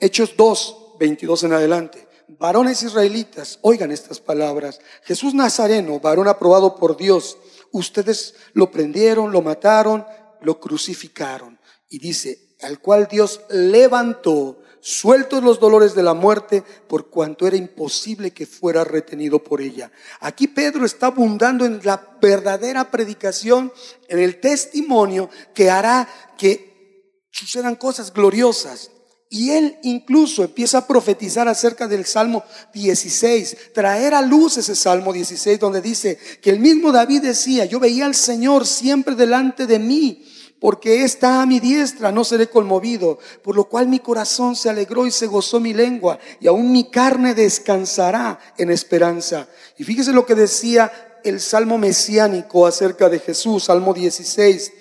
[0.00, 6.96] Hechos 2, 22 en adelante, varones israelitas, oigan estas palabras, Jesús Nazareno, varón aprobado por
[6.96, 7.38] Dios,
[7.72, 10.06] ustedes lo prendieron, lo mataron,
[10.40, 11.58] lo crucificaron.
[11.88, 17.56] Y dice, al cual Dios levantó, sueltos los dolores de la muerte, por cuanto era
[17.56, 19.90] imposible que fuera retenido por ella.
[20.20, 23.72] Aquí Pedro está abundando en la verdadera predicación,
[24.08, 28.90] en el testimonio que hará que sucedan cosas gloriosas.
[29.30, 35.12] Y él incluso empieza a profetizar acerca del Salmo 16, traer a luz ese Salmo
[35.12, 39.78] 16 donde dice que el mismo David decía, yo veía al Señor siempre delante de
[39.78, 40.24] mí,
[40.60, 45.06] porque está a mi diestra, no seré conmovido, por lo cual mi corazón se alegró
[45.06, 49.46] y se gozó mi lengua, y aún mi carne descansará en esperanza.
[49.76, 50.90] Y fíjese lo que decía
[51.22, 54.72] el Salmo mesiánico acerca de Jesús, Salmo 16,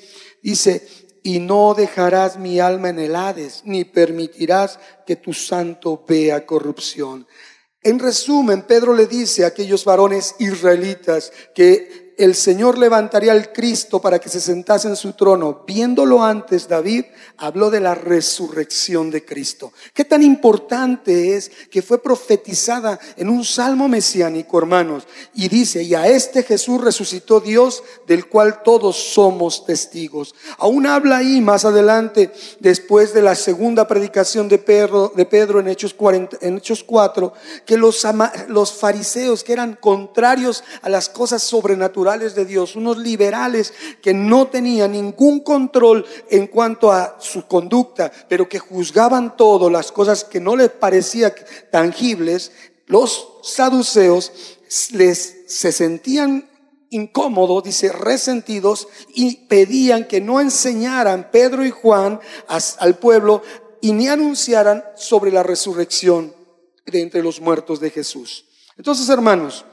[0.41, 0.87] dice,
[1.27, 7.27] y no dejarás mi alma en el Hades, ni permitirás que tu santo vea corrupción.
[7.81, 14.01] En resumen, Pedro le dice a aquellos varones israelitas que el Señor levantaría al Cristo
[14.01, 15.63] para que se sentase en su trono.
[15.67, 17.05] Viéndolo antes, David
[17.37, 19.71] habló de la resurrección de Cristo.
[19.93, 25.03] Qué tan importante es que fue profetizada en un salmo mesiánico, hermanos.
[25.35, 30.33] Y dice, y a este Jesús resucitó Dios, del cual todos somos testigos.
[30.57, 35.13] Aún habla ahí más adelante, después de la segunda predicación de Pedro,
[35.59, 38.05] en, Hechos 40, en Hechos 4, que los,
[38.47, 44.47] los fariseos que eran contrarios a las cosas sobrenaturales, de Dios, unos liberales que no
[44.47, 50.39] tenían ningún control en cuanto a su conducta, pero que juzgaban todo, las cosas que
[50.39, 51.33] no les parecían
[51.69, 52.51] tangibles,
[52.85, 54.31] los saduceos
[54.91, 56.49] les se sentían
[56.89, 63.41] incómodos, dice, resentidos, y pedían que no enseñaran Pedro y Juan al pueblo
[63.81, 66.33] y ni anunciaran sobre la resurrección
[66.85, 68.45] de entre los muertos de Jesús.
[68.77, 69.65] Entonces, hermanos,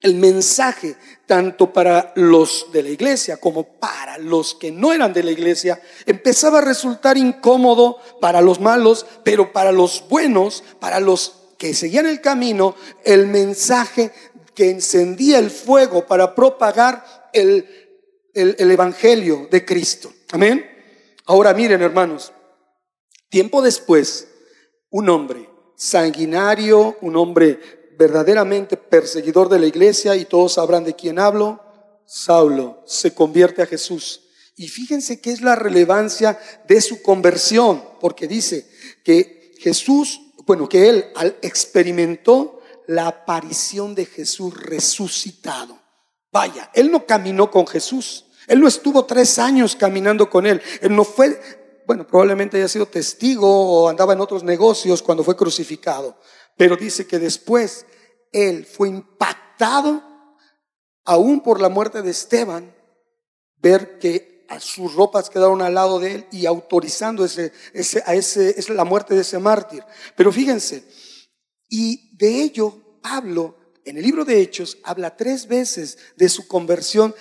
[0.00, 5.24] el mensaje, tanto para los de la iglesia como para los que no eran de
[5.24, 11.34] la iglesia, empezaba a resultar incómodo para los malos, pero para los buenos, para los
[11.58, 14.12] que seguían el camino, el mensaje
[14.54, 17.66] que encendía el fuego para propagar el,
[18.34, 20.12] el, evangelio de Cristo.
[20.30, 20.64] Amén.
[21.26, 22.32] Ahora miren, hermanos,
[23.28, 24.28] tiempo después,
[24.90, 31.18] un hombre sanguinario, un hombre verdaderamente perseguidor de la iglesia, y todos sabrán de quién
[31.18, 31.60] hablo,
[32.06, 34.22] Saulo se convierte a Jesús.
[34.56, 38.70] Y fíjense qué es la relevancia de su conversión, porque dice
[39.04, 41.06] que Jesús, bueno, que él
[41.42, 45.78] experimentó la aparición de Jesús resucitado.
[46.32, 50.94] Vaya, él no caminó con Jesús, él no estuvo tres años caminando con él, él
[50.94, 51.38] no fue,
[51.88, 56.18] bueno, probablemente haya sido testigo o andaba en otros negocios cuando fue crucificado,
[56.54, 57.86] pero dice que después
[58.30, 60.02] él fue impactado,
[61.06, 62.76] aún por la muerte de Esteban,
[63.56, 68.54] ver que sus ropas quedaron al lado de él y autorizando ese, ese, a ese,
[68.74, 69.82] la muerte de ese mártir.
[70.14, 70.84] Pero fíjense,
[71.70, 77.14] y de ello Pablo, en el libro de Hechos, habla tres veces de su conversión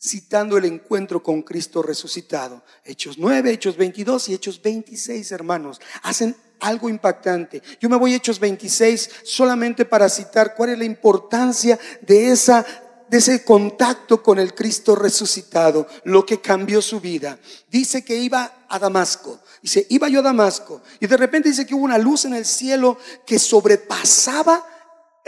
[0.00, 2.62] citando el encuentro con Cristo resucitado.
[2.84, 7.62] Hechos 9, Hechos 22 y Hechos 26, hermanos, hacen algo impactante.
[7.80, 12.64] Yo me voy a Hechos 26 solamente para citar cuál es la importancia de esa
[13.08, 17.38] de ese contacto con el Cristo resucitado, lo que cambió su vida.
[17.70, 19.40] Dice que iba a Damasco.
[19.62, 20.82] Dice, iba yo a Damasco.
[21.00, 24.62] Y de repente dice que hubo una luz en el cielo que sobrepasaba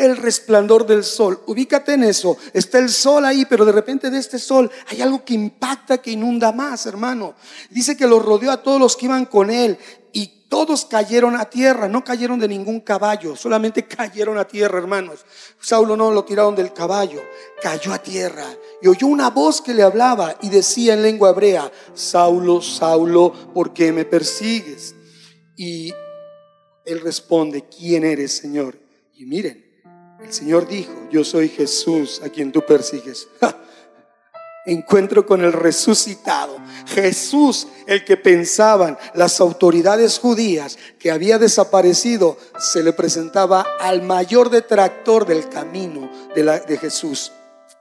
[0.01, 1.43] el resplandor del sol.
[1.47, 2.37] Ubícate en eso.
[2.55, 6.13] Está el sol ahí, pero de repente de este sol hay algo que impacta, que
[6.13, 7.35] inunda más, hermano.
[7.69, 9.79] Dice que lo rodeó a todos los que iban con él
[10.13, 15.27] y todos cayeron a tierra, no cayeron de ningún caballo, solamente cayeron a tierra, hermanos.
[15.61, 17.21] Saulo no lo tiraron del caballo,
[17.63, 18.47] cayó a tierra
[18.81, 23.75] y oyó una voz que le hablaba y decía en lengua hebrea, Saulo, Saulo, ¿por
[23.75, 24.95] qué me persigues?
[25.57, 25.93] Y
[26.87, 28.79] él responde, ¿quién eres, Señor?
[29.15, 29.70] Y miren,
[30.23, 33.29] el Señor dijo, yo soy Jesús a quien tú persigues.
[34.67, 36.59] Encuentro con el resucitado.
[36.87, 44.51] Jesús, el que pensaban las autoridades judías que había desaparecido, se le presentaba al mayor
[44.51, 47.33] detractor del camino de, de Jesús.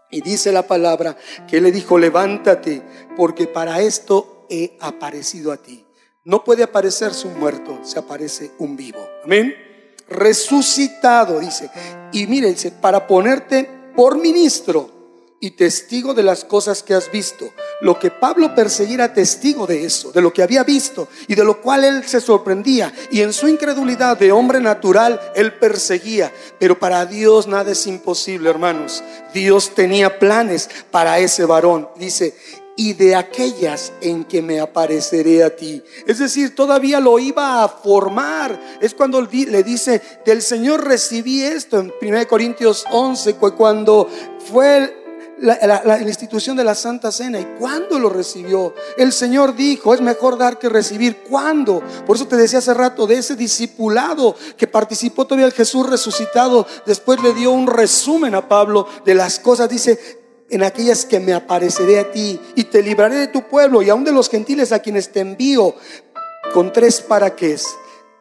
[0.10, 1.18] Y dice la palabra
[1.48, 2.82] que le dijo, levántate,
[3.16, 5.86] porque para esto he aparecido a ti.
[6.24, 9.00] No puede aparecerse un muerto, se aparece un vivo.
[9.24, 9.69] Amén
[10.10, 11.70] resucitado, dice.
[12.12, 15.00] Y mire, dice, para ponerte por ministro
[15.42, 17.50] y testigo de las cosas que has visto.
[17.82, 21.62] Lo que Pablo perseguía testigo de eso, de lo que había visto y de lo
[21.62, 22.94] cual él se sorprendía.
[23.12, 26.32] Y en su incredulidad de hombre natural, él perseguía.
[26.60, 29.04] Pero para Dios nada es imposible, hermanos.
[29.34, 31.88] Dios tenía planes para ese varón.
[31.96, 32.36] Dice,
[32.80, 35.84] y de aquellas en que me apareceré a ti.
[36.08, 38.58] Es decir, todavía lo iba a formar.
[38.80, 44.08] Es cuando le dice, del Señor recibí esto en 1 Corintios 11, cuando
[44.50, 44.96] fue
[45.42, 47.42] la, institución de la Santa Cena.
[47.42, 48.74] ¿Y cuándo lo recibió?
[48.98, 51.18] El Señor dijo, es mejor dar que recibir.
[51.30, 51.84] ¿Cuándo?
[52.06, 56.66] Por eso te decía hace rato de ese discipulado que participó todavía el Jesús resucitado.
[56.86, 59.68] Después le dio un resumen a Pablo de las cosas.
[59.68, 60.19] Dice,
[60.50, 64.04] en aquellas que me apareceré a ti y te libraré de tu pueblo y aún
[64.04, 65.76] de los gentiles a quienes te envío
[66.54, 67.66] con tres para qué es.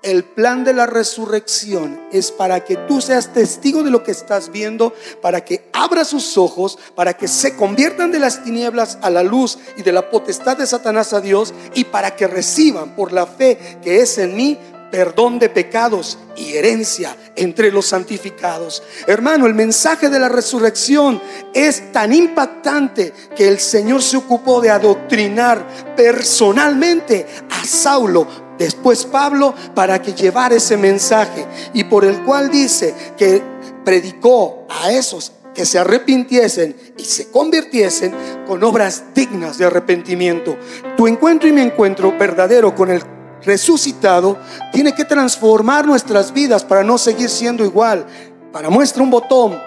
[0.01, 4.53] El plan de la resurrección es para que tú seas testigo de lo que estás
[4.53, 9.25] viendo, para que abra sus ojos, para que se conviertan de las tinieblas a la
[9.25, 13.27] luz y de la potestad de Satanás a Dios y para que reciban por la
[13.27, 14.57] fe que es en mí
[14.91, 18.83] perdón de pecados y herencia entre los santificados.
[19.07, 21.21] Hermano, el mensaje de la resurrección
[21.55, 25.67] es tan impactante que el Señor se ocupó de adoctrinar
[25.97, 28.27] personalmente a Saulo,
[28.59, 33.43] después Pablo, para que llevara ese mensaje y por el cual dice que
[33.85, 38.15] predicó a esos que se arrepintiesen y se convirtiesen
[38.47, 40.57] con obras dignas de arrepentimiento.
[40.97, 43.03] Tu encuentro y mi encuentro verdadero con el
[43.45, 44.39] resucitado
[44.73, 48.07] tiene que transformar nuestras vidas para no seguir siendo igual.
[48.53, 49.59] Para muestra un botón,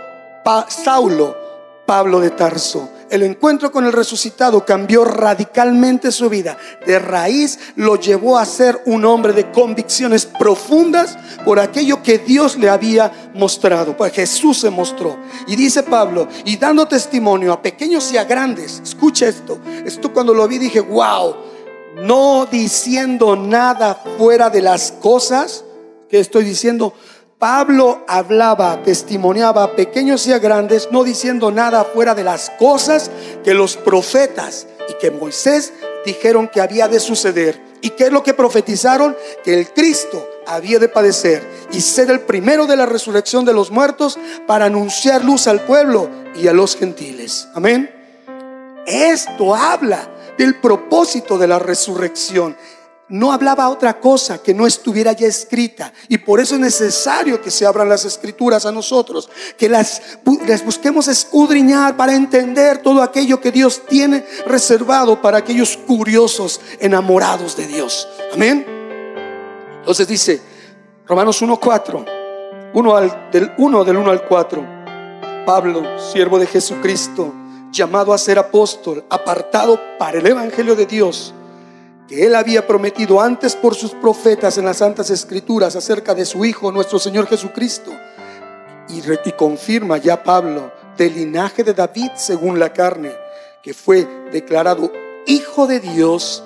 [0.70, 1.36] Saulo,
[1.86, 2.90] Pablo de Tarso.
[3.10, 6.58] El encuentro con el resucitado cambió radicalmente su vida.
[6.86, 12.58] De raíz lo llevó a ser un hombre de convicciones profundas por aquello que Dios
[12.58, 13.98] le había mostrado.
[13.98, 15.18] Pues Jesús se mostró.
[15.46, 18.80] Y dice Pablo, y dando testimonio a pequeños y a grandes.
[18.82, 19.60] Escucha esto.
[19.86, 21.51] Esto cuando lo vi dije, wow
[22.02, 25.64] no diciendo nada fuera de las cosas
[26.10, 26.94] que estoy diciendo.
[27.38, 33.10] Pablo hablaba, testimoniaba a pequeños y a grandes, no diciendo nada fuera de las cosas
[33.44, 35.74] que los profetas y que Moisés
[36.06, 37.60] dijeron que había de suceder.
[37.82, 39.16] ¿Y qué es lo que profetizaron?
[39.44, 41.42] Que el Cristo había de padecer
[41.72, 46.10] y ser el primero de la resurrección de los muertos para anunciar luz al pueblo
[46.36, 47.48] y a los gentiles.
[47.56, 47.90] Amén.
[48.86, 52.56] Esto habla del propósito de la resurrección.
[53.12, 55.92] No hablaba otra cosa que no estuviera ya escrita.
[56.08, 60.02] Y por eso es necesario que se abran las escrituras a nosotros, que las,
[60.64, 67.68] busquemos escudriñar para entender todo aquello que Dios tiene reservado para aquellos curiosos, enamorados de
[67.68, 68.08] Dios.
[68.34, 68.66] Amén.
[69.80, 70.42] Entonces dice
[71.06, 74.66] Romanos 1.4, 1 al, del 1 del 1 al 4,
[75.46, 77.41] Pablo, siervo de Jesucristo
[77.72, 81.34] llamado a ser apóstol, apartado para el Evangelio de Dios,
[82.08, 86.44] que él había prometido antes por sus profetas en las Santas Escrituras acerca de su
[86.44, 87.92] Hijo, nuestro Señor Jesucristo.
[88.90, 93.14] Y, y confirma ya Pablo del linaje de David según la carne,
[93.64, 94.92] que fue declarado
[95.26, 96.44] Hijo de Dios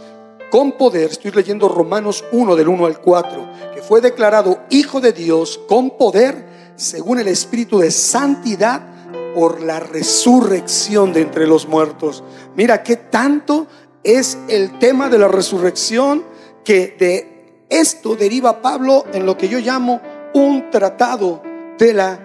[0.52, 1.10] con poder.
[1.12, 5.98] Estoy leyendo Romanos 1 del 1 al 4, que fue declarado Hijo de Dios con
[5.98, 6.46] poder
[6.76, 8.95] según el Espíritu de Santidad
[9.36, 12.24] por la resurrección de entre los muertos.
[12.56, 13.68] Mira qué tanto
[14.02, 16.24] es el tema de la resurrección
[16.64, 20.00] que de esto deriva Pablo en lo que yo llamo
[20.34, 21.44] un tratado
[21.78, 22.20] de la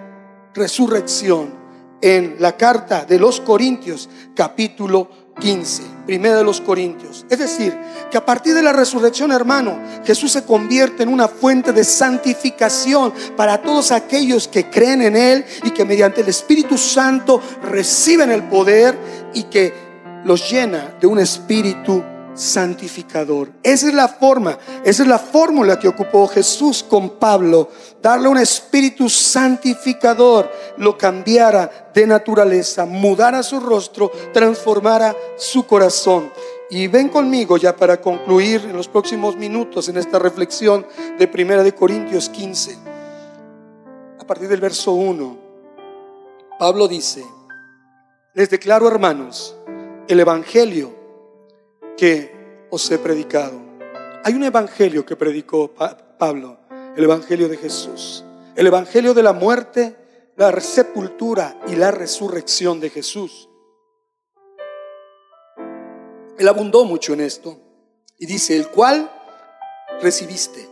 [0.54, 1.58] resurrección.
[2.02, 5.10] en la carta de los Corintios, capítulo
[5.40, 7.26] 15, primera de los Corintios.
[7.28, 7.76] Es decir,
[8.10, 13.12] que a partir de la resurrección, hermano, Jesús se convierte en una fuente de santificación
[13.36, 18.44] para todos aquellos que creen en Él y que mediante el Espíritu Santo reciben el
[18.44, 18.96] poder
[19.34, 19.90] y que
[20.24, 22.04] los llena de un espíritu
[22.40, 23.52] santificador.
[23.62, 27.68] Esa es la forma, esa es la fórmula que ocupó Jesús con Pablo,
[28.00, 36.32] darle un espíritu santificador, lo cambiara de naturaleza, mudara su rostro, transformara su corazón.
[36.70, 40.86] Y ven conmigo ya para concluir en los próximos minutos en esta reflexión
[41.18, 42.78] de Primera de Corintios 15.
[44.18, 45.38] A partir del verso 1,
[46.58, 47.22] Pablo dice,
[48.32, 49.56] les declaro hermanos,
[50.08, 50.99] el evangelio
[52.00, 52.32] que
[52.70, 53.60] os he predicado.
[54.24, 55.70] Hay un evangelio que predicó
[56.18, 56.58] Pablo,
[56.96, 58.24] el evangelio de Jesús,
[58.56, 59.96] el evangelio de la muerte,
[60.34, 63.50] la sepultura y la resurrección de Jesús.
[66.38, 67.60] Él abundó mucho en esto
[68.16, 69.10] y dice, el cual
[70.00, 70.66] recibiste.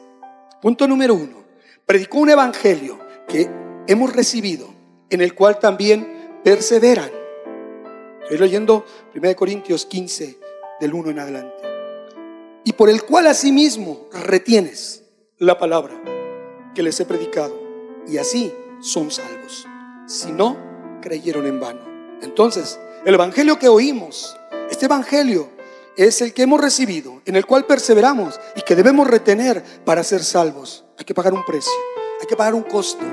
[0.63, 1.45] Punto número uno,
[1.85, 2.99] predicó un evangelio
[3.29, 3.51] que
[3.87, 4.71] hemos recibido,
[5.11, 7.11] en el cual también perseveran.
[8.23, 10.48] Estoy leyendo 1 Corintios 15,
[10.81, 11.55] del 1 en adelante.
[12.65, 15.03] Y por el cual asimismo retienes
[15.39, 15.95] la palabra
[16.75, 17.59] que les he predicado.
[18.07, 19.67] Y así son salvos.
[20.07, 20.57] Si no,
[21.01, 21.81] creyeron en vano.
[22.23, 24.37] Entonces, el Evangelio que oímos,
[24.71, 25.49] este Evangelio
[25.97, 30.23] es el que hemos recibido, en el cual perseveramos y que debemos retener para ser
[30.23, 30.85] salvos.
[30.97, 31.73] Hay que pagar un precio,
[32.21, 33.05] hay que pagar un costo,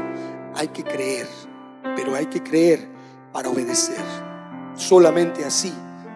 [0.54, 1.28] hay que creer,
[1.96, 2.88] pero hay que creer
[3.32, 4.04] para obedecer.
[4.76, 5.74] Solamente así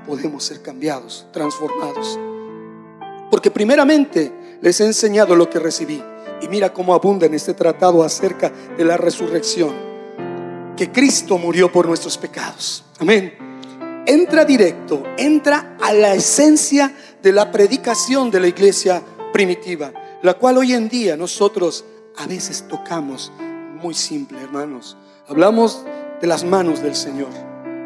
[0.10, 2.20] podemos ser cambiados, transformados.
[3.30, 6.03] Porque primeramente les he enseñado lo que recibí.
[6.41, 9.76] Y mira cómo abunda en este tratado acerca de la resurrección.
[10.76, 12.84] Que Cristo murió por nuestros pecados.
[12.97, 13.34] Amén.
[14.07, 16.91] Entra directo, entra a la esencia
[17.22, 19.93] de la predicación de la iglesia primitiva,
[20.24, 21.86] la cual hoy en día nosotros
[22.18, 23.32] a veces tocamos
[23.80, 24.97] muy simple, hermanos.
[25.28, 25.86] Hablamos
[26.20, 27.30] de las manos del Señor,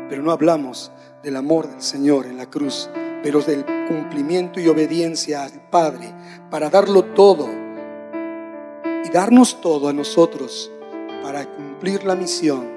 [0.07, 0.89] pero no hablamos
[1.23, 2.89] del amor del Señor en la cruz,
[3.23, 6.13] pero del cumplimiento y obediencia al Padre
[6.51, 7.49] para darlo todo
[9.05, 10.69] y darnos todo a nosotros
[11.23, 12.67] para cumplir la misión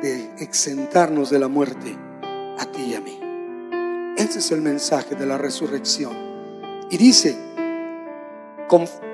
[0.00, 1.98] de exentarnos de la muerte
[2.58, 3.18] a ti y a mí.
[4.16, 6.12] Ese es el mensaje de la resurrección.
[6.90, 7.36] Y dice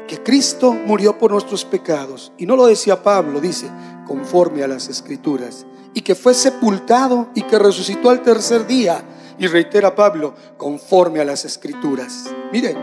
[0.06, 2.32] que Cristo murió por nuestros pecados.
[2.38, 3.70] Y no lo decía Pablo, dice,
[4.06, 9.02] conforme a las escrituras y que fue sepultado y que resucitó al tercer día.
[9.38, 12.24] Y reitera Pablo, conforme a las escrituras.
[12.52, 12.76] Mire,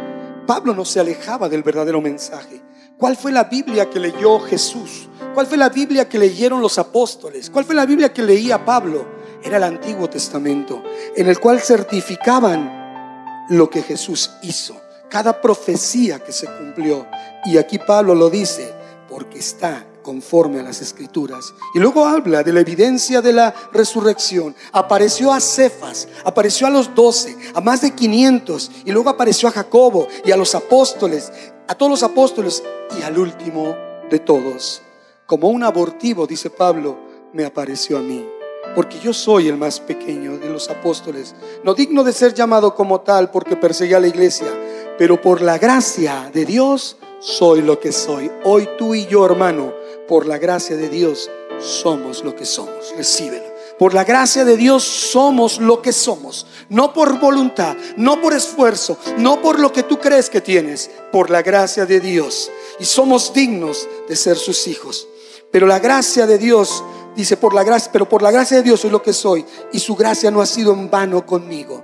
[0.48, 2.62] Pablo no se alejaba del verdadero mensaje.
[2.98, 5.10] ¿Cuál fue la Biblia que leyó Jesús?
[5.36, 7.52] ¿Cuál fue la Biblia que leyeron los apóstoles?
[7.52, 9.06] ¿Cuál fue la Biblia que leía Pablo?
[9.44, 10.82] Era el Antiguo Testamento,
[11.16, 14.76] en el cual certificaban lo que Jesús hizo,
[15.14, 17.06] cada profecía que se cumplió.
[17.46, 18.74] Y aquí Pablo lo dice,
[19.08, 21.54] porque está conforme a las escrituras.
[21.76, 24.56] Y luego habla de la evidencia de la resurrección.
[24.72, 29.52] Apareció a Cefas, apareció a los doce, a más de 500, y luego apareció a
[29.52, 31.32] Jacobo y a los apóstoles,
[31.68, 32.64] a todos los apóstoles
[33.00, 33.76] y al último
[34.10, 34.82] de todos.
[35.28, 36.98] Como un abortivo, dice Pablo,
[37.34, 38.28] me apareció a mí.
[38.76, 43.02] Porque yo soy el más pequeño de los apóstoles, no digno de ser llamado como
[43.02, 44.48] tal porque perseguí a la iglesia,
[44.98, 48.32] pero por la gracia de Dios soy lo que soy.
[48.44, 49.74] Hoy tú y yo, hermano,
[50.08, 51.30] por la gracia de Dios
[51.60, 52.94] somos lo que somos.
[52.96, 53.54] Recíbelo.
[53.80, 56.46] Por la gracia de Dios somos lo que somos.
[56.70, 60.92] No por voluntad, no por esfuerzo, no por lo que tú crees que tienes.
[61.12, 62.52] Por la gracia de Dios.
[62.80, 65.08] Y somos dignos de ser sus hijos.
[65.52, 66.84] Pero la gracia de Dios,
[67.16, 69.46] dice, por la gracia, pero por la gracia de Dios soy lo que soy.
[69.72, 71.84] Y su gracia no ha sido en vano conmigo.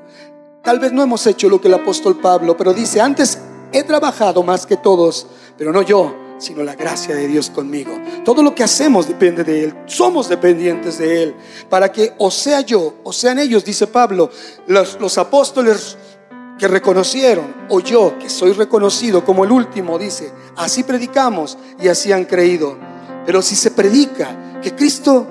[0.70, 3.40] Tal vez no hemos hecho lo que el apóstol Pablo, pero dice, antes
[3.72, 5.26] he trabajado más que todos,
[5.58, 8.00] pero no yo sino la gracia de Dios conmigo.
[8.24, 9.76] Todo lo que hacemos depende de Él.
[9.88, 11.36] Somos dependientes de Él.
[11.72, 14.30] Para que o sea yo, o sean ellos, dice Pablo,
[14.68, 15.98] los, los apóstoles
[16.60, 22.12] que reconocieron, o yo, que soy reconocido como el último, dice, así predicamos y así
[22.12, 22.78] han creído.
[23.26, 25.26] Pero si se predica que Cristo,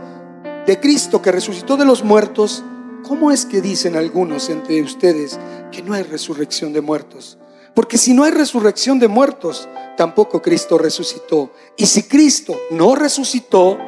[0.66, 2.64] de Cristo que resucitó de los muertos,
[3.06, 5.38] ¿cómo es que dicen algunos entre ustedes
[5.70, 7.38] que no hay resurrección de muertos?
[7.74, 11.52] Porque si no hay resurrección de muertos, tampoco Cristo resucitó.
[11.76, 13.78] Y si Cristo no resucitó,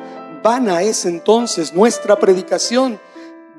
[0.43, 3.01] vana es entonces nuestra predicación,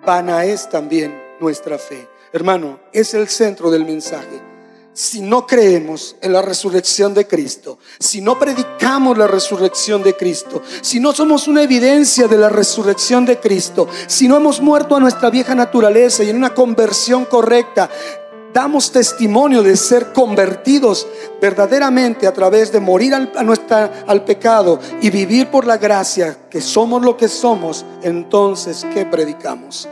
[0.06, 2.08] vana es también nuestra fe.
[2.32, 4.51] Hermano, es el centro del mensaje.
[4.94, 10.62] Si no creemos en la resurrección de Cristo, si no predicamos la resurrección de Cristo,
[10.82, 15.00] si no somos una evidencia de la resurrección de Cristo, si no hemos muerto a
[15.00, 17.90] nuestra vieja naturaleza y en una conversión correcta,
[18.54, 21.08] damos testimonio de ser convertidos
[21.42, 26.38] verdaderamente a través de morir al, a nuestra, al pecado y vivir por la gracia,
[26.50, 29.88] que somos lo que somos, entonces, ¿qué predicamos?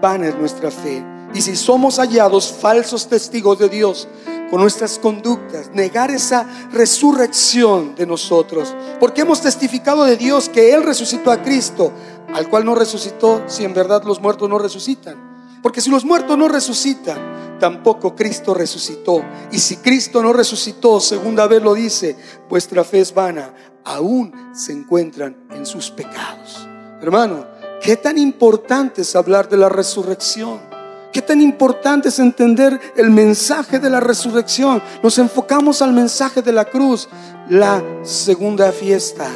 [0.00, 1.04] Van es nuestra fe.
[1.34, 4.06] Y si somos hallados falsos testigos de Dios,
[4.50, 8.74] con nuestras conductas, negar esa resurrección de nosotros.
[9.00, 11.92] Porque hemos testificado de Dios que Él resucitó a Cristo,
[12.32, 15.34] al cual no resucitó si en verdad los muertos no resucitan.
[15.62, 19.24] Porque si los muertos no resucitan, tampoco Cristo resucitó.
[19.50, 22.16] Y si Cristo no resucitó, segunda vez lo dice,
[22.48, 26.68] vuestra fe es vana, aún se encuentran en sus pecados.
[27.00, 27.46] Hermano,
[27.80, 30.73] qué tan importante es hablar de la resurrección.
[31.14, 34.82] Qué tan importante es entender el mensaje de la resurrección.
[35.00, 37.08] Nos enfocamos al mensaje de la cruz,
[37.48, 39.30] la segunda fiesta.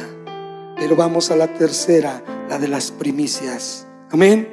[0.75, 3.87] Pero vamos a la tercera, la de las primicias.
[4.11, 4.49] Amén.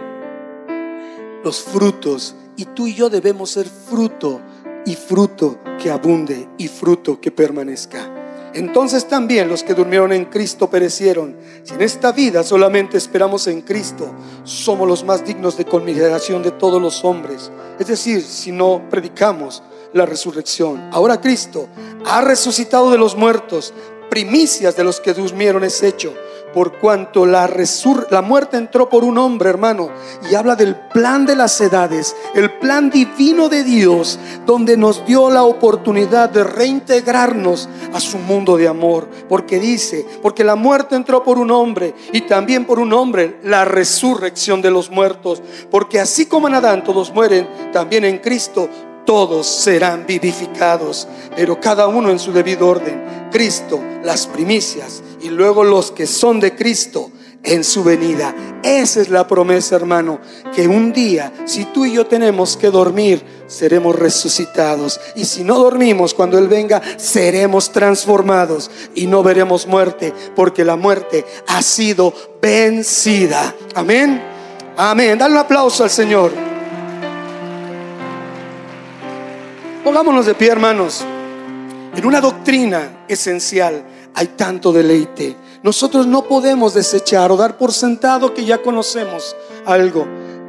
[1.42, 2.36] Los frutos.
[2.54, 4.40] Y tú y yo debemos ser fruto
[4.84, 8.15] y fruto que abunde y fruto que permanezca.
[8.56, 11.36] Entonces también los que durmieron en Cristo perecieron.
[11.62, 14.10] Si en esta vida solamente esperamos en Cristo,
[14.44, 17.50] somos los más dignos de conmiseración de todos los hombres.
[17.78, 20.88] Es decir, si no predicamos la resurrección.
[20.90, 21.68] Ahora Cristo
[22.06, 23.74] ha resucitado de los muertos,
[24.08, 26.14] primicias de los que durmieron es hecho
[26.56, 27.50] por cuanto la,
[28.24, 29.90] muerte entró por un hombre, hermano,
[30.30, 35.28] y habla del plan de las edades, el plan divino de Dios, donde nos dio
[35.28, 39.06] la oportunidad de reintegrarnos a su mundo de amor.
[39.28, 43.66] Porque dice, porque la muerte entró por un hombre y también por un hombre la
[43.66, 45.42] resurrección de los muertos.
[45.70, 48.70] Porque así como en Adán todos mueren, también en Cristo
[49.06, 53.28] todos serán vivificados, pero cada uno en su debido orden.
[53.32, 57.10] Cristo, las primicias, y luego los que son de Cristo
[57.42, 58.34] en su venida.
[58.62, 60.18] Esa es la promesa, hermano,
[60.54, 65.00] que un día, si tú y yo tenemos que dormir, seremos resucitados.
[65.14, 70.76] Y si no dormimos, cuando Él venga, seremos transformados y no veremos muerte, porque la
[70.76, 73.54] muerte ha sido vencida.
[73.74, 74.22] Amén.
[74.76, 75.18] Amén.
[75.18, 76.55] Dale un aplauso al Señor.
[79.86, 81.04] Pongámonos de pie, hermanos.
[81.94, 83.84] En una doctrina esencial
[84.16, 85.36] hay tanto deleite.
[85.62, 90.04] Nosotros no podemos desechar o dar por sentado que ya conocemos algo.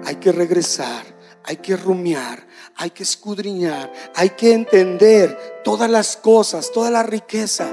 [0.06, 1.04] Hay que regresar,
[1.44, 7.68] hay que rumiar, hay que escudriñar, hay que entender todas las cosas, toda la riqueza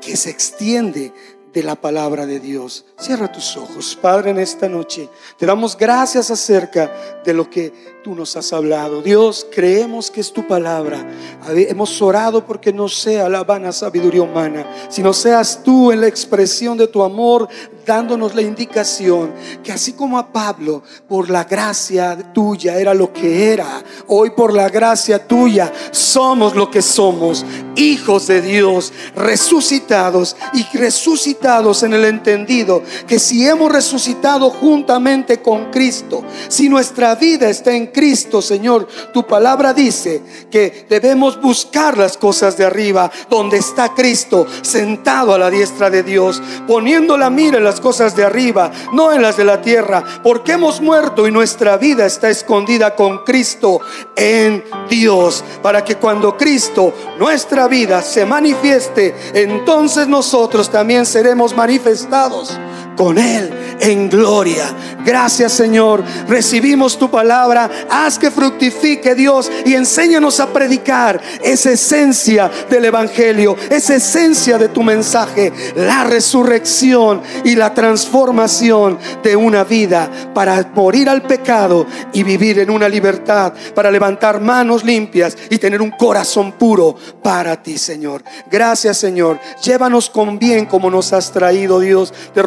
[0.00, 1.12] que se extiende
[1.56, 2.84] de la palabra de Dios.
[2.98, 5.08] Cierra tus ojos, Padre, en esta noche.
[5.38, 7.72] Te damos gracias acerca de lo que
[8.04, 9.00] tú nos has hablado.
[9.00, 11.02] Dios, creemos que es tu palabra.
[11.48, 16.76] Hemos orado porque no sea la vana sabiduría humana, sino seas tú en la expresión
[16.76, 17.48] de tu amor,
[17.86, 19.32] dándonos la indicación
[19.62, 24.52] que así como a Pablo, por la gracia tuya era lo que era, hoy por
[24.52, 32.04] la gracia tuya somos lo que somos, hijos de Dios, resucitados y resucitados en el
[32.04, 38.88] entendido que si hemos resucitado juntamente con Cristo, si nuestra vida está en Cristo, Señor,
[39.12, 45.38] tu palabra dice que debemos buscar las cosas de arriba, donde está Cristo sentado a
[45.38, 49.36] la diestra de Dios, poniendo la mira en las cosas de arriba, no en las
[49.36, 53.80] de la tierra, porque hemos muerto y nuestra vida está escondida con Cristo
[54.14, 62.58] en Dios, para que cuando Cristo, nuestra vida, se manifieste, entonces nosotros también seremos manifestados
[62.96, 64.64] con Él en gloria.
[65.04, 66.02] Gracias Señor.
[66.28, 67.70] Recibimos tu palabra.
[67.88, 74.68] Haz que fructifique Dios y enséñanos a predicar esa esencia del Evangelio, esa esencia de
[74.68, 82.22] tu mensaje, la resurrección y la transformación de una vida para morir al pecado y
[82.22, 87.78] vivir en una libertad, para levantar manos limpias y tener un corazón puro para ti
[87.78, 88.22] Señor.
[88.50, 89.38] Gracias Señor.
[89.62, 92.12] Llévanos con bien como nos has traído Dios.
[92.34, 92.42] Te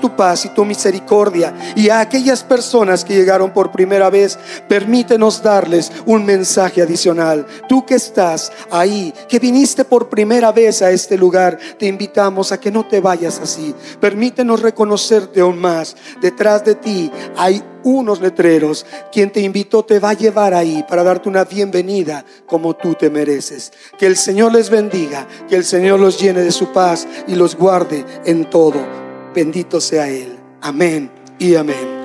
[0.00, 1.54] tu paz y tu misericordia.
[1.76, 7.46] Y a aquellas personas que llegaron por primera vez, permítenos darles un mensaje adicional.
[7.68, 12.58] Tú que estás ahí, que viniste por primera vez a este lugar, te invitamos a
[12.58, 13.74] que no te vayas así.
[14.00, 15.96] Permítenos reconocerte aún más.
[16.20, 18.84] Detrás de ti hay unos letreros.
[19.12, 23.10] Quien te invitó te va a llevar ahí para darte una bienvenida como tú te
[23.10, 23.72] mereces.
[23.98, 27.56] Que el Señor les bendiga, que el Señor los llene de su paz y los
[27.56, 29.05] guarde en todo.
[29.36, 30.34] Bendito sea Él.
[30.62, 31.95] Amén y amén.